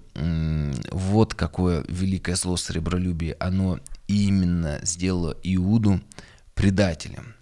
вот 0.91 1.33
какое 1.33 1.83
великое 1.87 2.35
зло 2.35 2.57
сребролюбие, 2.57 3.35
оно 3.39 3.79
именно 4.07 4.79
сделало 4.83 5.37
Иуду 5.43 6.01
предателем. 6.53 7.35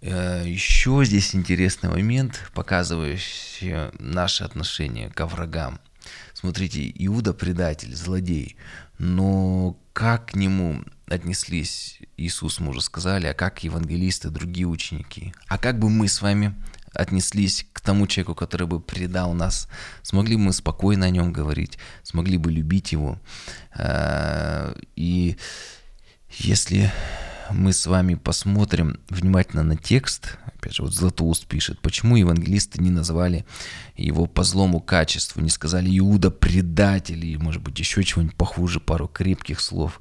Э, 0.00 0.42
еще 0.46 1.02
здесь 1.04 1.34
интересный 1.34 1.90
момент, 1.90 2.50
показывающий 2.54 3.90
наше 3.98 4.44
отношение 4.44 5.10
к 5.10 5.26
врагам. 5.26 5.78
смотрите, 6.32 6.90
Иуда 6.94 7.34
предатель, 7.34 7.94
злодей, 7.94 8.56
но 8.98 9.78
как 9.92 10.30
к 10.30 10.34
нему 10.34 10.82
отнеслись 11.10 11.98
Иисус, 12.16 12.60
мы 12.60 12.70
уже 12.70 12.82
сказали, 12.82 13.26
а 13.26 13.34
как 13.34 13.64
евангелисты, 13.64 14.30
другие 14.30 14.66
ученики, 14.66 15.34
а 15.48 15.58
как 15.58 15.78
бы 15.78 15.90
мы 15.90 16.08
с 16.08 16.22
вами 16.22 16.54
отнеслись 16.92 17.66
к 17.72 17.80
тому 17.80 18.06
человеку, 18.06 18.34
который 18.34 18.66
бы 18.66 18.80
предал 18.80 19.32
нас, 19.32 19.68
смогли 20.02 20.36
бы 20.36 20.42
мы 20.42 20.52
спокойно 20.52 21.06
о 21.06 21.10
нем 21.10 21.32
говорить, 21.32 21.78
смогли 22.02 22.36
бы 22.36 22.50
любить 22.50 22.92
его. 22.92 23.18
Э, 23.74 24.74
и 24.96 25.36
если 26.30 26.92
мы 27.50 27.72
с 27.72 27.86
вами 27.86 28.14
посмотрим 28.14 29.00
внимательно 29.08 29.62
на 29.62 29.76
текст, 29.76 30.38
опять 30.60 30.74
же, 30.74 30.82
вот 30.82 30.92
Златоуст 30.92 31.46
пишет, 31.46 31.80
почему 31.80 32.16
евангелисты 32.16 32.82
не 32.82 32.90
назвали 32.90 33.46
его 33.96 34.26
по 34.26 34.44
злому 34.44 34.80
качеству, 34.80 35.40
не 35.40 35.48
сказали 35.48 35.98
Иуда 35.98 36.30
предатель, 36.30 37.24
или, 37.24 37.36
может 37.36 37.62
быть, 37.62 37.78
еще 37.78 38.04
чего-нибудь 38.04 38.36
похуже, 38.36 38.78
пару 38.78 39.08
крепких 39.08 39.60
слов. 39.60 40.00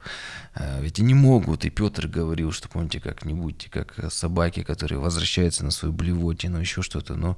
А, 0.54 0.82
ведь 0.82 1.00
они 1.00 1.14
могут, 1.14 1.64
и 1.64 1.70
Петр 1.70 2.08
говорил, 2.08 2.52
что, 2.52 2.68
помните, 2.68 3.00
как-нибудь, 3.00 3.70
как 3.72 4.12
собаки, 4.12 4.64
которые 4.64 5.00
возвращаются 5.00 5.64
на 5.64 5.72
свою 5.72 5.94
блевотину, 5.94 6.60
еще 6.60 6.82
что-то, 6.82 7.16
но 7.16 7.38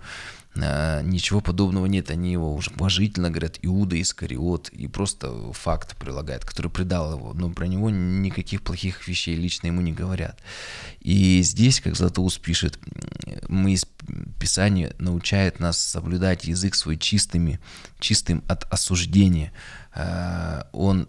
ничего 0.54 1.40
подобного 1.40 1.86
нет, 1.86 2.12
они 2.12 2.32
его 2.34 2.54
уже 2.54 2.72
положительно 2.72 3.30
говорят, 3.30 3.58
Иуда 3.62 4.00
Искариот, 4.02 4.70
и 4.70 4.88
просто 4.88 5.54
факт 5.54 5.96
прилагает, 5.98 6.44
который 6.44 6.70
предал 6.70 7.14
его, 7.16 7.34
но 7.34 7.50
про 7.50 7.68
него 7.68 7.90
никаких 7.90 8.62
плохих 8.62 9.08
вещей 9.08 9.36
лично 9.36 9.68
ему 9.68 9.82
не 9.82 9.94
говорят. 9.94 10.40
И 11.00 11.42
здесь, 11.42 11.80
как 11.80 11.96
Златоуст 11.96 12.42
пишет, 12.42 12.80
мы 13.48 13.74
из 13.74 13.86
Писания 14.40 14.94
научает 14.98 15.60
нас 15.60 15.78
соблюдать 15.80 16.44
язык 16.46 16.76
свой 16.76 16.98
чистыми, 16.98 17.60
чистым 18.00 18.44
от 18.48 18.66
осуждения. 18.72 19.54
А, 19.94 20.68
он 20.74 21.08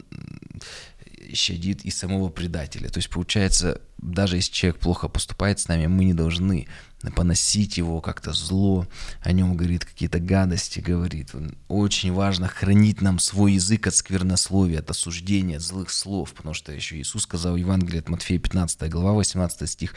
щадит 1.35 1.85
и 1.85 1.90
самого 1.90 2.28
предателя. 2.28 2.88
То 2.88 2.98
есть, 2.98 3.11
получается, 3.11 3.80
даже 3.98 4.37
если 4.37 4.52
человек 4.52 4.80
плохо 4.80 5.08
поступает 5.08 5.61
с 5.61 5.68
нами, 5.68 5.87
мы 5.87 6.04
не 6.04 6.14
должны 6.14 6.66
поносить 7.11 7.78
его 7.78 8.00
как-то 8.00 8.32
зло, 8.32 8.87
о 9.22 9.32
нем 9.32 9.56
говорит 9.56 9.85
какие-то 9.85 10.20
гадости, 10.20 10.80
говорит. 10.80 11.32
Очень 11.68 12.12
важно 12.12 12.46
хранить 12.48 13.00
нам 13.00 13.18
свой 13.18 13.54
язык 13.54 13.87
от 13.87 13.94
сквернословия, 13.94 14.78
от 14.78 14.90
осуждения, 14.90 15.56
от 15.56 15.62
злых 15.62 15.90
слов, 15.90 16.32
потому 16.32 16.54
что 16.54 16.72
еще 16.72 16.96
Иисус 16.96 17.24
сказал 17.24 17.54
в 17.54 17.56
Евангелии 17.56 17.98
от 17.98 18.08
Матфея 18.08 18.38
15 18.38 18.88
глава 18.90 19.12
18 19.12 19.68
стих, 19.68 19.94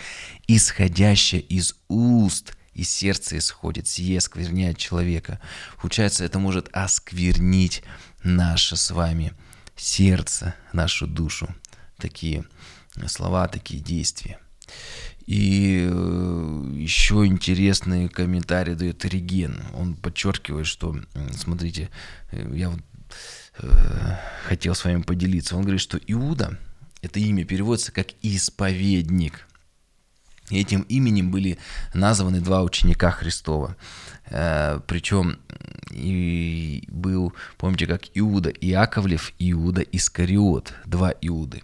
«Исходящее 0.48 1.42
из 1.42 1.76
уст 1.88 2.58
и 2.74 2.84
сердце 2.84 3.38
исходит, 3.38 3.88
сие 3.88 4.20
скверняет 4.20 4.78
человека». 4.78 5.40
Получается, 5.80 6.26
это 6.26 6.40
может 6.40 6.70
осквернить 6.74 7.84
наше 8.24 8.76
с 8.76 8.90
вами 8.92 9.34
сердце, 9.76 10.56
нашу 10.74 11.08
душу. 11.08 11.54
Такие 11.98 12.46
слова, 13.08 13.48
такие 13.48 13.82
действия. 13.82 14.40
И 15.26 15.88
э, 15.90 16.72
еще 16.76 17.26
интересный 17.26 18.10
комментарий 18.10 18.76
дает 18.76 19.04
Реген. 19.06 19.60
Он 19.74 19.96
подчеркивает, 19.96 20.68
что, 20.68 20.96
смотрите, 21.36 21.90
э, 22.32 22.52
я 22.54 22.70
вот 22.70 22.80
э, 23.60 24.18
хотел 24.48 24.76
с 24.76 24.86
вами 24.86 25.02
поделиться. 25.02 25.56
Он 25.56 25.64
говорит, 25.64 25.82
что 25.82 25.98
Иуда, 26.08 26.60
это 27.02 27.20
имя 27.20 27.44
переводится 27.44 27.92
как 27.92 28.08
исповедник. 28.22 29.48
Этим 30.52 30.82
именем 30.82 31.32
были 31.32 31.58
названы 31.96 32.40
два 32.40 32.62
ученика 32.62 33.10
Христова. 33.10 33.76
Причем 34.30 35.40
и 35.96 36.84
был, 36.88 37.34
помните, 37.58 37.88
как 37.88 38.04
Иуда 38.14 38.50
Иаковлев, 38.50 39.34
Иуда 39.40 39.82
Искариот, 39.82 40.74
два 40.86 41.14
Иуды. 41.22 41.64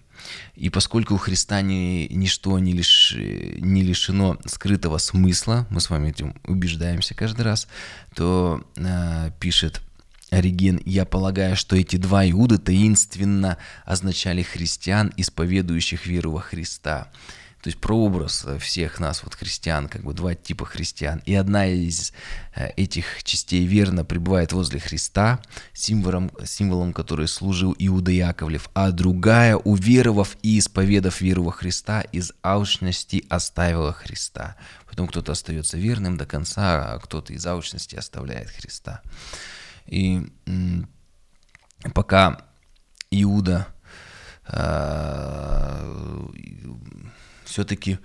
И 0.56 0.70
поскольку 0.70 1.16
у 1.16 1.18
Христа 1.18 1.62
ни, 1.62 2.08
ничто 2.12 2.58
не, 2.60 2.74
лиш, 2.74 3.16
не 3.18 3.84
лишено 3.84 4.38
скрытого 4.46 4.98
смысла, 4.98 5.68
мы 5.70 5.82
с 5.82 5.90
вами 5.90 6.10
этим 6.10 6.36
убеждаемся 6.46 7.16
каждый 7.16 7.42
раз, 7.42 7.68
то 8.16 8.64
э, 8.78 9.32
пишет 9.40 9.82
Ориген, 10.32 10.82
я 10.86 11.06
полагаю, 11.06 11.58
что 11.58 11.76
эти 11.76 11.98
два 11.98 12.28
Иуда 12.30 12.58
таинственно 12.58 13.58
означали 13.84 14.44
христиан, 14.44 15.12
исповедующих 15.18 16.06
веру 16.06 16.32
во 16.32 16.40
Христа. 16.40 17.12
То 17.62 17.68
есть 17.68 17.80
прообраз 17.80 18.44
э, 18.46 18.58
всех 18.58 19.00
нас, 19.00 19.24
вот 19.24 19.36
христиан, 19.36 19.88
как 19.88 20.04
бы 20.04 20.14
два 20.14 20.34
типа 20.34 20.66
христиан. 20.66 21.22
И 21.26 21.36
одна 21.36 21.68
из 21.68 22.12
э, 22.56 22.70
этих 22.76 23.24
частей 23.24 23.66
верно 23.66 24.04
пребывает 24.04 24.52
возле 24.52 24.80
Христа, 24.80 25.40
символом, 25.74 26.32
символом 26.44 26.92
который 26.92 27.28
служил 27.28 27.76
Иуда 27.78 28.12
Яковлев, 28.12 28.70
а 28.74 28.92
другая, 28.92 29.56
уверовав 29.58 30.38
и 30.42 30.58
исповедав 30.58 31.22
веру 31.22 31.44
во 31.44 31.52
Христа, 31.52 32.02
из 32.02 32.34
алчности 32.42 33.26
оставила 33.30 33.94
Христа. 33.94 34.56
Потом 34.90 35.08
кто-то 35.08 35.34
остается 35.34 35.78
верным 35.78 36.18
до 36.18 36.26
конца, 36.26 36.94
а 36.94 37.00
кто-то 37.00 37.32
из 37.32 37.46
алчности 37.46 37.96
оставляет 37.96 38.50
Христа. 38.50 39.02
И 39.86 40.26
пока 41.94 42.42
Иуда 43.12 43.68
э, 44.48 45.51
все-таки 47.52 48.00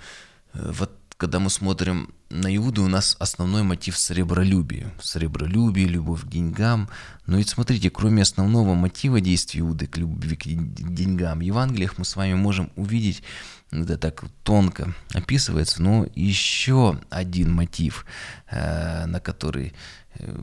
э, 0.52 0.72
вот 0.72 0.92
когда 1.16 1.38
мы 1.38 1.48
смотрим 1.48 2.10
на 2.28 2.54
Иуду, 2.56 2.84
у 2.84 2.88
нас 2.88 3.16
основной 3.18 3.62
мотив 3.62 3.96
сребролюбие. 3.96 4.92
Сребролюбие, 5.00 5.86
любовь 5.86 6.24
к 6.24 6.28
деньгам. 6.28 6.90
Но 7.26 7.38
ведь 7.38 7.48
смотрите, 7.48 7.88
кроме 7.88 8.22
основного 8.22 8.74
мотива 8.74 9.20
действия 9.20 9.60
Иуды 9.60 9.86
к 9.86 9.96
любви 9.96 10.36
к 10.36 10.44
деньгам, 10.44 11.38
в 11.38 11.42
Евангелиях 11.42 11.96
мы 11.98 12.04
с 12.04 12.16
вами 12.16 12.34
можем 12.34 12.70
увидеть, 12.76 13.22
это 13.70 13.96
так 13.96 14.24
тонко 14.42 14.94
описывается, 15.12 15.82
но 15.82 16.06
еще 16.14 17.00
один 17.10 17.52
мотив, 17.52 18.04
э, 18.50 19.06
на 19.06 19.18
который 19.18 19.72
э, 20.14 20.36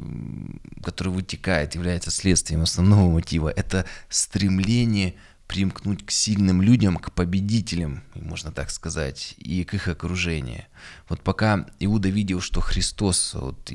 который 0.84 1.13
вытекает, 1.13 1.76
является 1.76 2.12
следствием 2.12 2.62
основного 2.62 3.12
мотива, 3.12 3.50
это 3.50 3.86
стремление 4.10 5.16
примкнуть 5.47 6.06
к 6.06 6.12
сильным 6.12 6.62
людям, 6.62 6.97
к 6.97 7.12
победителям, 7.12 8.03
можно 8.15 8.51
так 8.51 8.71
сказать, 8.71 9.36
и 9.38 9.63
к 9.63 9.73
их 9.73 9.88
окружению. 9.88 10.65
Вот 11.10 11.21
пока 11.21 11.67
Иуда 11.79 12.10
видел, 12.10 12.41
что 12.41 12.62
Христос, 12.62 13.34
вот, 13.36 13.71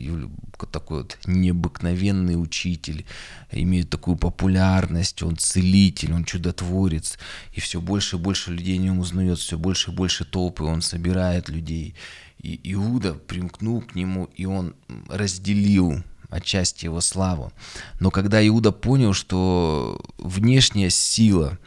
такой 0.73 1.03
вот 1.03 1.19
необыкновенный 1.27 2.41
учитель, 2.41 3.07
имеет 3.53 3.91
такую 3.91 4.17
популярность, 4.17 5.23
он 5.23 5.37
целитель, 5.37 6.13
он 6.13 6.25
чудотворец, 6.25 7.19
и 7.53 7.61
все 7.61 7.81
больше 7.81 8.17
и 8.17 8.19
больше 8.19 8.51
людей 8.51 8.79
о 8.79 8.83
нем 8.83 8.99
узнает, 8.99 9.39
все 9.39 9.59
больше 9.59 9.91
и 9.91 9.95
больше 9.95 10.25
толпы 10.25 10.65
он 10.65 10.83
собирает 10.83 11.49
людей. 11.49 11.95
И 12.39 12.61
Иуда 12.73 13.15
примкнул 13.15 13.83
к 13.83 13.95
нему, 13.95 14.31
и 14.35 14.47
он 14.47 14.75
разделил 15.09 16.03
отчасти 16.29 16.87
его 16.87 17.01
славу. 17.01 17.53
Но 18.01 18.11
когда 18.11 18.47
Иуда 18.47 18.73
понял, 18.73 19.13
что 19.13 20.01
внешняя 20.19 20.91
сила 20.91 21.59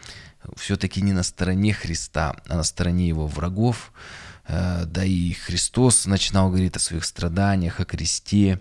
все-таки 0.55 1.01
не 1.01 1.13
на 1.13 1.23
стороне 1.23 1.73
Христа, 1.73 2.35
а 2.47 2.55
на 2.55 2.63
стороне 2.63 3.07
его 3.07 3.27
врагов, 3.27 3.91
э, 4.47 4.85
да 4.85 5.03
и 5.05 5.33
Христос 5.33 6.05
начинал 6.05 6.49
говорить 6.49 6.75
о 6.75 6.79
своих 6.79 7.05
страданиях, 7.05 7.79
о 7.79 7.85
кресте, 7.85 8.59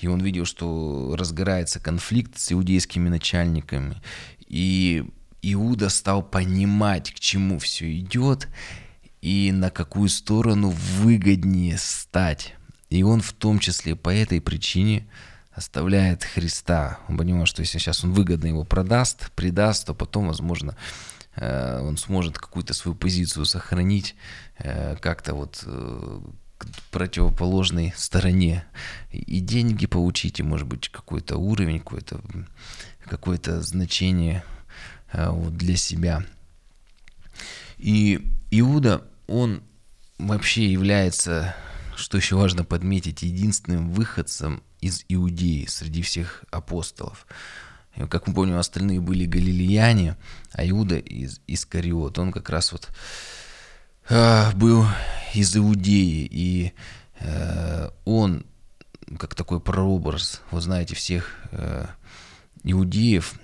и 0.00 0.06
он 0.06 0.20
видел, 0.20 0.44
что 0.44 1.14
разгорается 1.18 1.80
конфликт 1.80 2.38
с 2.38 2.52
иудейскими 2.52 3.08
начальниками, 3.08 4.02
и 4.46 5.04
Иуда 5.42 5.88
стал 5.88 6.22
понимать, 6.22 7.12
к 7.12 7.20
чему 7.20 7.58
все 7.58 7.98
идет, 7.98 8.48
и 9.20 9.52
на 9.52 9.70
какую 9.70 10.08
сторону 10.08 10.70
выгоднее 10.70 11.78
стать. 11.78 12.54
И 12.90 13.02
он 13.02 13.20
в 13.20 13.32
том 13.32 13.58
числе 13.58 13.96
по 13.96 14.10
этой 14.10 14.40
причине 14.40 15.06
оставляет 15.54 16.24
Христа. 16.24 16.98
Он 17.08 17.16
понимает, 17.16 17.48
что 17.48 17.60
если 17.60 17.78
сейчас 17.78 18.04
он 18.04 18.12
выгодно 18.12 18.48
его 18.48 18.64
продаст, 18.64 19.30
предаст, 19.32 19.86
то 19.86 19.94
потом, 19.94 20.26
возможно, 20.26 20.76
э, 21.36 21.80
он 21.80 21.96
сможет 21.96 22.38
какую-то 22.38 22.74
свою 22.74 22.96
позицию 22.96 23.44
сохранить 23.44 24.16
э, 24.58 24.96
как-то 25.00 25.34
вот 25.34 25.62
э, 25.64 26.20
к 26.58 26.66
противоположной 26.90 27.92
стороне. 27.96 28.64
И 29.12 29.40
деньги 29.40 29.86
получите, 29.86 30.42
может 30.42 30.66
быть, 30.66 30.88
какой-то 30.88 31.36
уровень, 31.36 31.78
какое-то 31.78 32.20
какое 33.04 33.38
значение 33.60 34.42
вот, 35.12 35.56
для 35.56 35.76
себя. 35.76 36.24
И 37.76 38.26
Иуда, 38.50 39.04
он 39.26 39.62
вообще 40.18 40.72
является, 40.72 41.54
что 41.96 42.16
еще 42.16 42.36
важно 42.36 42.64
подметить, 42.64 43.22
единственным 43.22 43.90
выходцем 43.90 44.62
из 44.84 45.04
Иудеи 45.08 45.64
среди 45.66 46.02
всех 46.02 46.44
апостолов. 46.50 47.26
Как 48.10 48.26
мы 48.26 48.34
помним, 48.34 48.56
остальные 48.56 49.00
были 49.00 49.24
галилеяне, 49.24 50.16
а 50.52 50.68
Иуда 50.68 50.98
из 50.98 51.40
Искариот, 51.46 52.18
он 52.18 52.32
как 52.32 52.50
раз 52.50 52.72
вот 52.72 52.90
э, 54.10 54.52
был 54.52 54.84
из 55.32 55.56
Иудеи, 55.56 56.28
и 56.30 56.72
э, 57.20 57.88
он 58.04 58.44
как 59.18 59.34
такой 59.34 59.60
прообраз, 59.60 60.42
вот 60.50 60.62
знаете, 60.62 60.94
всех 60.94 61.34
э, 61.52 61.86
иудеев, 62.62 63.34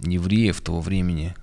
евреев 0.00 0.60
того 0.60 0.80
времени, 0.80 1.34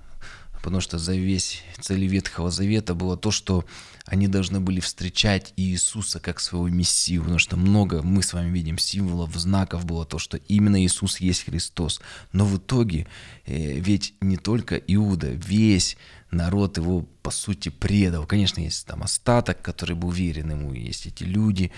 потому 0.62 0.80
что 0.80 0.98
за 0.98 1.14
весь 1.14 1.62
цели 1.80 2.06
Ветхого 2.06 2.50
Завета 2.50 2.94
было 2.94 3.16
то, 3.16 3.30
что 3.30 3.64
они 4.06 4.28
должны 4.28 4.60
были 4.60 4.80
встречать 4.80 5.52
Иисуса 5.56 6.20
как 6.20 6.40
своего 6.40 6.68
Мессию, 6.68 7.22
потому 7.22 7.38
что 7.38 7.56
много 7.56 8.02
мы 8.02 8.22
с 8.22 8.32
вами 8.32 8.50
видим 8.50 8.78
символов, 8.78 9.34
знаков 9.36 9.84
было 9.84 10.04
то, 10.04 10.18
что 10.18 10.36
именно 10.48 10.82
Иисус 10.82 11.20
есть 11.20 11.44
Христос. 11.44 12.00
Но 12.32 12.44
в 12.44 12.56
итоге 12.56 13.06
э, 13.46 13.78
ведь 13.78 14.14
не 14.20 14.36
только 14.36 14.76
Иуда, 14.76 15.28
весь 15.30 15.96
народ 16.30 16.78
его 16.78 17.02
по 17.30 17.36
сути 17.36 17.68
предал. 17.68 18.26
Конечно, 18.26 18.60
есть 18.60 18.88
там 18.88 19.04
остаток, 19.04 19.62
который 19.62 19.94
был 19.94 20.10
верен 20.10 20.50
ему, 20.50 20.72
есть 20.72 21.06
эти 21.06 21.22
люди, 21.22 21.70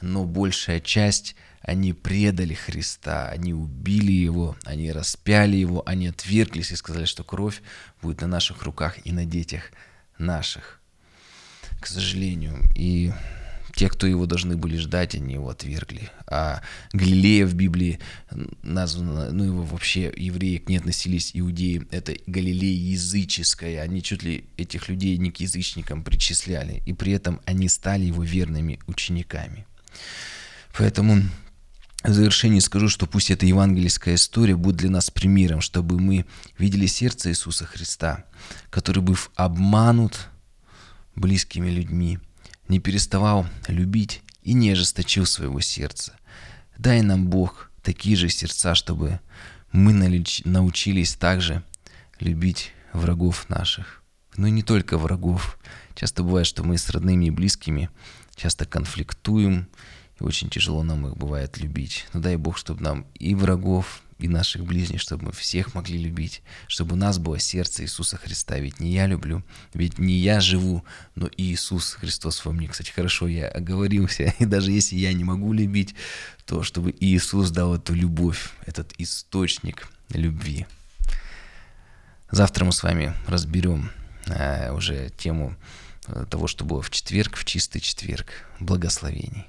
но 0.00 0.24
большая 0.24 0.78
часть 0.78 1.34
они 1.62 1.92
предали 1.92 2.54
Христа, 2.54 3.28
они 3.28 3.52
убили 3.52 4.12
Его, 4.12 4.56
они 4.64 4.92
распяли 4.92 5.56
Его, 5.56 5.82
они 5.84 6.06
отверглись 6.06 6.70
и 6.70 6.76
сказали, 6.76 7.06
что 7.06 7.24
кровь 7.24 7.60
будет 8.00 8.20
на 8.20 8.28
наших 8.28 8.62
руках 8.62 9.04
и 9.04 9.10
на 9.10 9.24
детях 9.24 9.72
наших. 10.16 10.80
К 11.80 11.88
сожалению. 11.88 12.60
И 12.76 13.12
те, 13.74 13.88
кто 13.88 14.06
его 14.06 14.26
должны 14.26 14.56
были 14.56 14.76
ждать, 14.76 15.14
они 15.14 15.34
его 15.34 15.48
отвергли. 15.48 16.10
А 16.26 16.62
Галилея 16.92 17.46
в 17.46 17.54
Библии 17.54 17.98
названа, 18.62 19.30
ну 19.30 19.44
его 19.44 19.62
вообще 19.62 20.12
евреи 20.16 20.58
к 20.58 20.68
ней 20.68 20.78
относились, 20.78 21.30
иудеи, 21.34 21.86
это 21.90 22.14
Галилея 22.26 22.92
языческая. 22.92 23.82
Они 23.82 24.02
чуть 24.02 24.22
ли 24.22 24.44
этих 24.56 24.88
людей 24.88 25.16
не 25.18 25.30
к 25.30 25.38
язычникам 25.40 26.02
причисляли. 26.04 26.82
И 26.86 26.92
при 26.92 27.12
этом 27.12 27.40
они 27.46 27.68
стали 27.68 28.04
его 28.04 28.22
верными 28.22 28.78
учениками. 28.86 29.66
Поэтому 30.76 31.22
в 32.02 32.12
завершении 32.12 32.60
скажу, 32.60 32.88
что 32.88 33.06
пусть 33.06 33.30
эта 33.30 33.44
евангельская 33.44 34.14
история 34.14 34.56
будет 34.56 34.76
для 34.76 34.90
нас 34.90 35.10
примером, 35.10 35.60
чтобы 35.60 36.00
мы 36.00 36.24
видели 36.58 36.86
сердце 36.86 37.30
Иисуса 37.30 37.66
Христа, 37.66 38.24
который, 38.70 39.02
быв 39.02 39.30
обманут 39.34 40.28
близкими 41.14 41.68
людьми, 41.68 42.18
не 42.70 42.78
переставал 42.78 43.46
любить 43.66 44.22
и 44.42 44.52
не 44.52 44.70
ожесточил 44.70 45.26
своего 45.26 45.60
сердца. 45.60 46.14
Дай 46.78 47.02
нам, 47.02 47.28
Бог, 47.28 47.70
такие 47.82 48.16
же 48.16 48.28
сердца, 48.28 48.74
чтобы 48.74 49.20
мы 49.72 49.92
научились 50.44 51.14
также 51.14 51.62
любить 52.20 52.72
врагов 52.92 53.48
наших. 53.48 54.02
Но 54.36 54.46
и 54.46 54.50
не 54.50 54.62
только 54.62 54.96
врагов. 54.96 55.58
Часто 55.94 56.22
бывает, 56.22 56.46
что 56.46 56.62
мы 56.62 56.78
с 56.78 56.88
родными 56.90 57.26
и 57.26 57.30
близкими 57.30 57.90
часто 58.36 58.64
конфликтуем, 58.64 59.68
и 60.18 60.22
очень 60.22 60.48
тяжело 60.48 60.82
нам 60.82 61.06
их 61.08 61.16
бывает 61.16 61.58
любить. 61.58 62.06
Но 62.12 62.20
дай 62.20 62.36
Бог, 62.36 62.56
чтобы 62.56 62.82
нам 62.82 63.06
и 63.14 63.34
врагов, 63.34 64.02
и 64.20 64.28
наших 64.28 64.64
ближних, 64.64 65.00
чтобы 65.00 65.26
мы 65.26 65.32
всех 65.32 65.74
могли 65.74 65.98
любить, 65.98 66.42
чтобы 66.66 66.94
у 66.94 66.96
нас 66.96 67.18
было 67.18 67.38
сердце 67.38 67.82
Иисуса 67.82 68.16
Христа. 68.16 68.58
Ведь 68.58 68.80
не 68.80 68.92
я 68.92 69.06
люблю, 69.06 69.42
ведь 69.74 69.98
не 69.98 70.14
я 70.14 70.40
живу, 70.40 70.84
но 71.14 71.26
и 71.26 71.52
Иисус 71.52 71.94
Христос 71.94 72.44
во 72.44 72.52
мне. 72.52 72.68
Кстати, 72.68 72.90
хорошо, 72.90 73.28
я 73.28 73.48
оговорился, 73.48 74.34
и 74.38 74.44
даже 74.44 74.72
если 74.72 74.96
я 74.96 75.12
не 75.12 75.24
могу 75.24 75.52
любить, 75.52 75.94
то 76.44 76.62
чтобы 76.62 76.94
Иисус 77.00 77.50
дал 77.50 77.74
эту 77.74 77.94
любовь, 77.94 78.50
этот 78.66 78.92
источник 78.98 79.88
любви. 80.10 80.66
Завтра 82.30 82.64
мы 82.64 82.72
с 82.72 82.82
вами 82.82 83.14
разберем 83.26 83.90
э, 84.26 84.72
уже 84.72 85.10
тему 85.16 85.56
э, 86.06 86.26
того, 86.30 86.46
что 86.46 86.64
было 86.64 86.82
в 86.82 86.90
четверг, 86.90 87.36
в 87.36 87.44
чистый 87.44 87.80
четверг. 87.80 88.28
Благословений. 88.60 89.46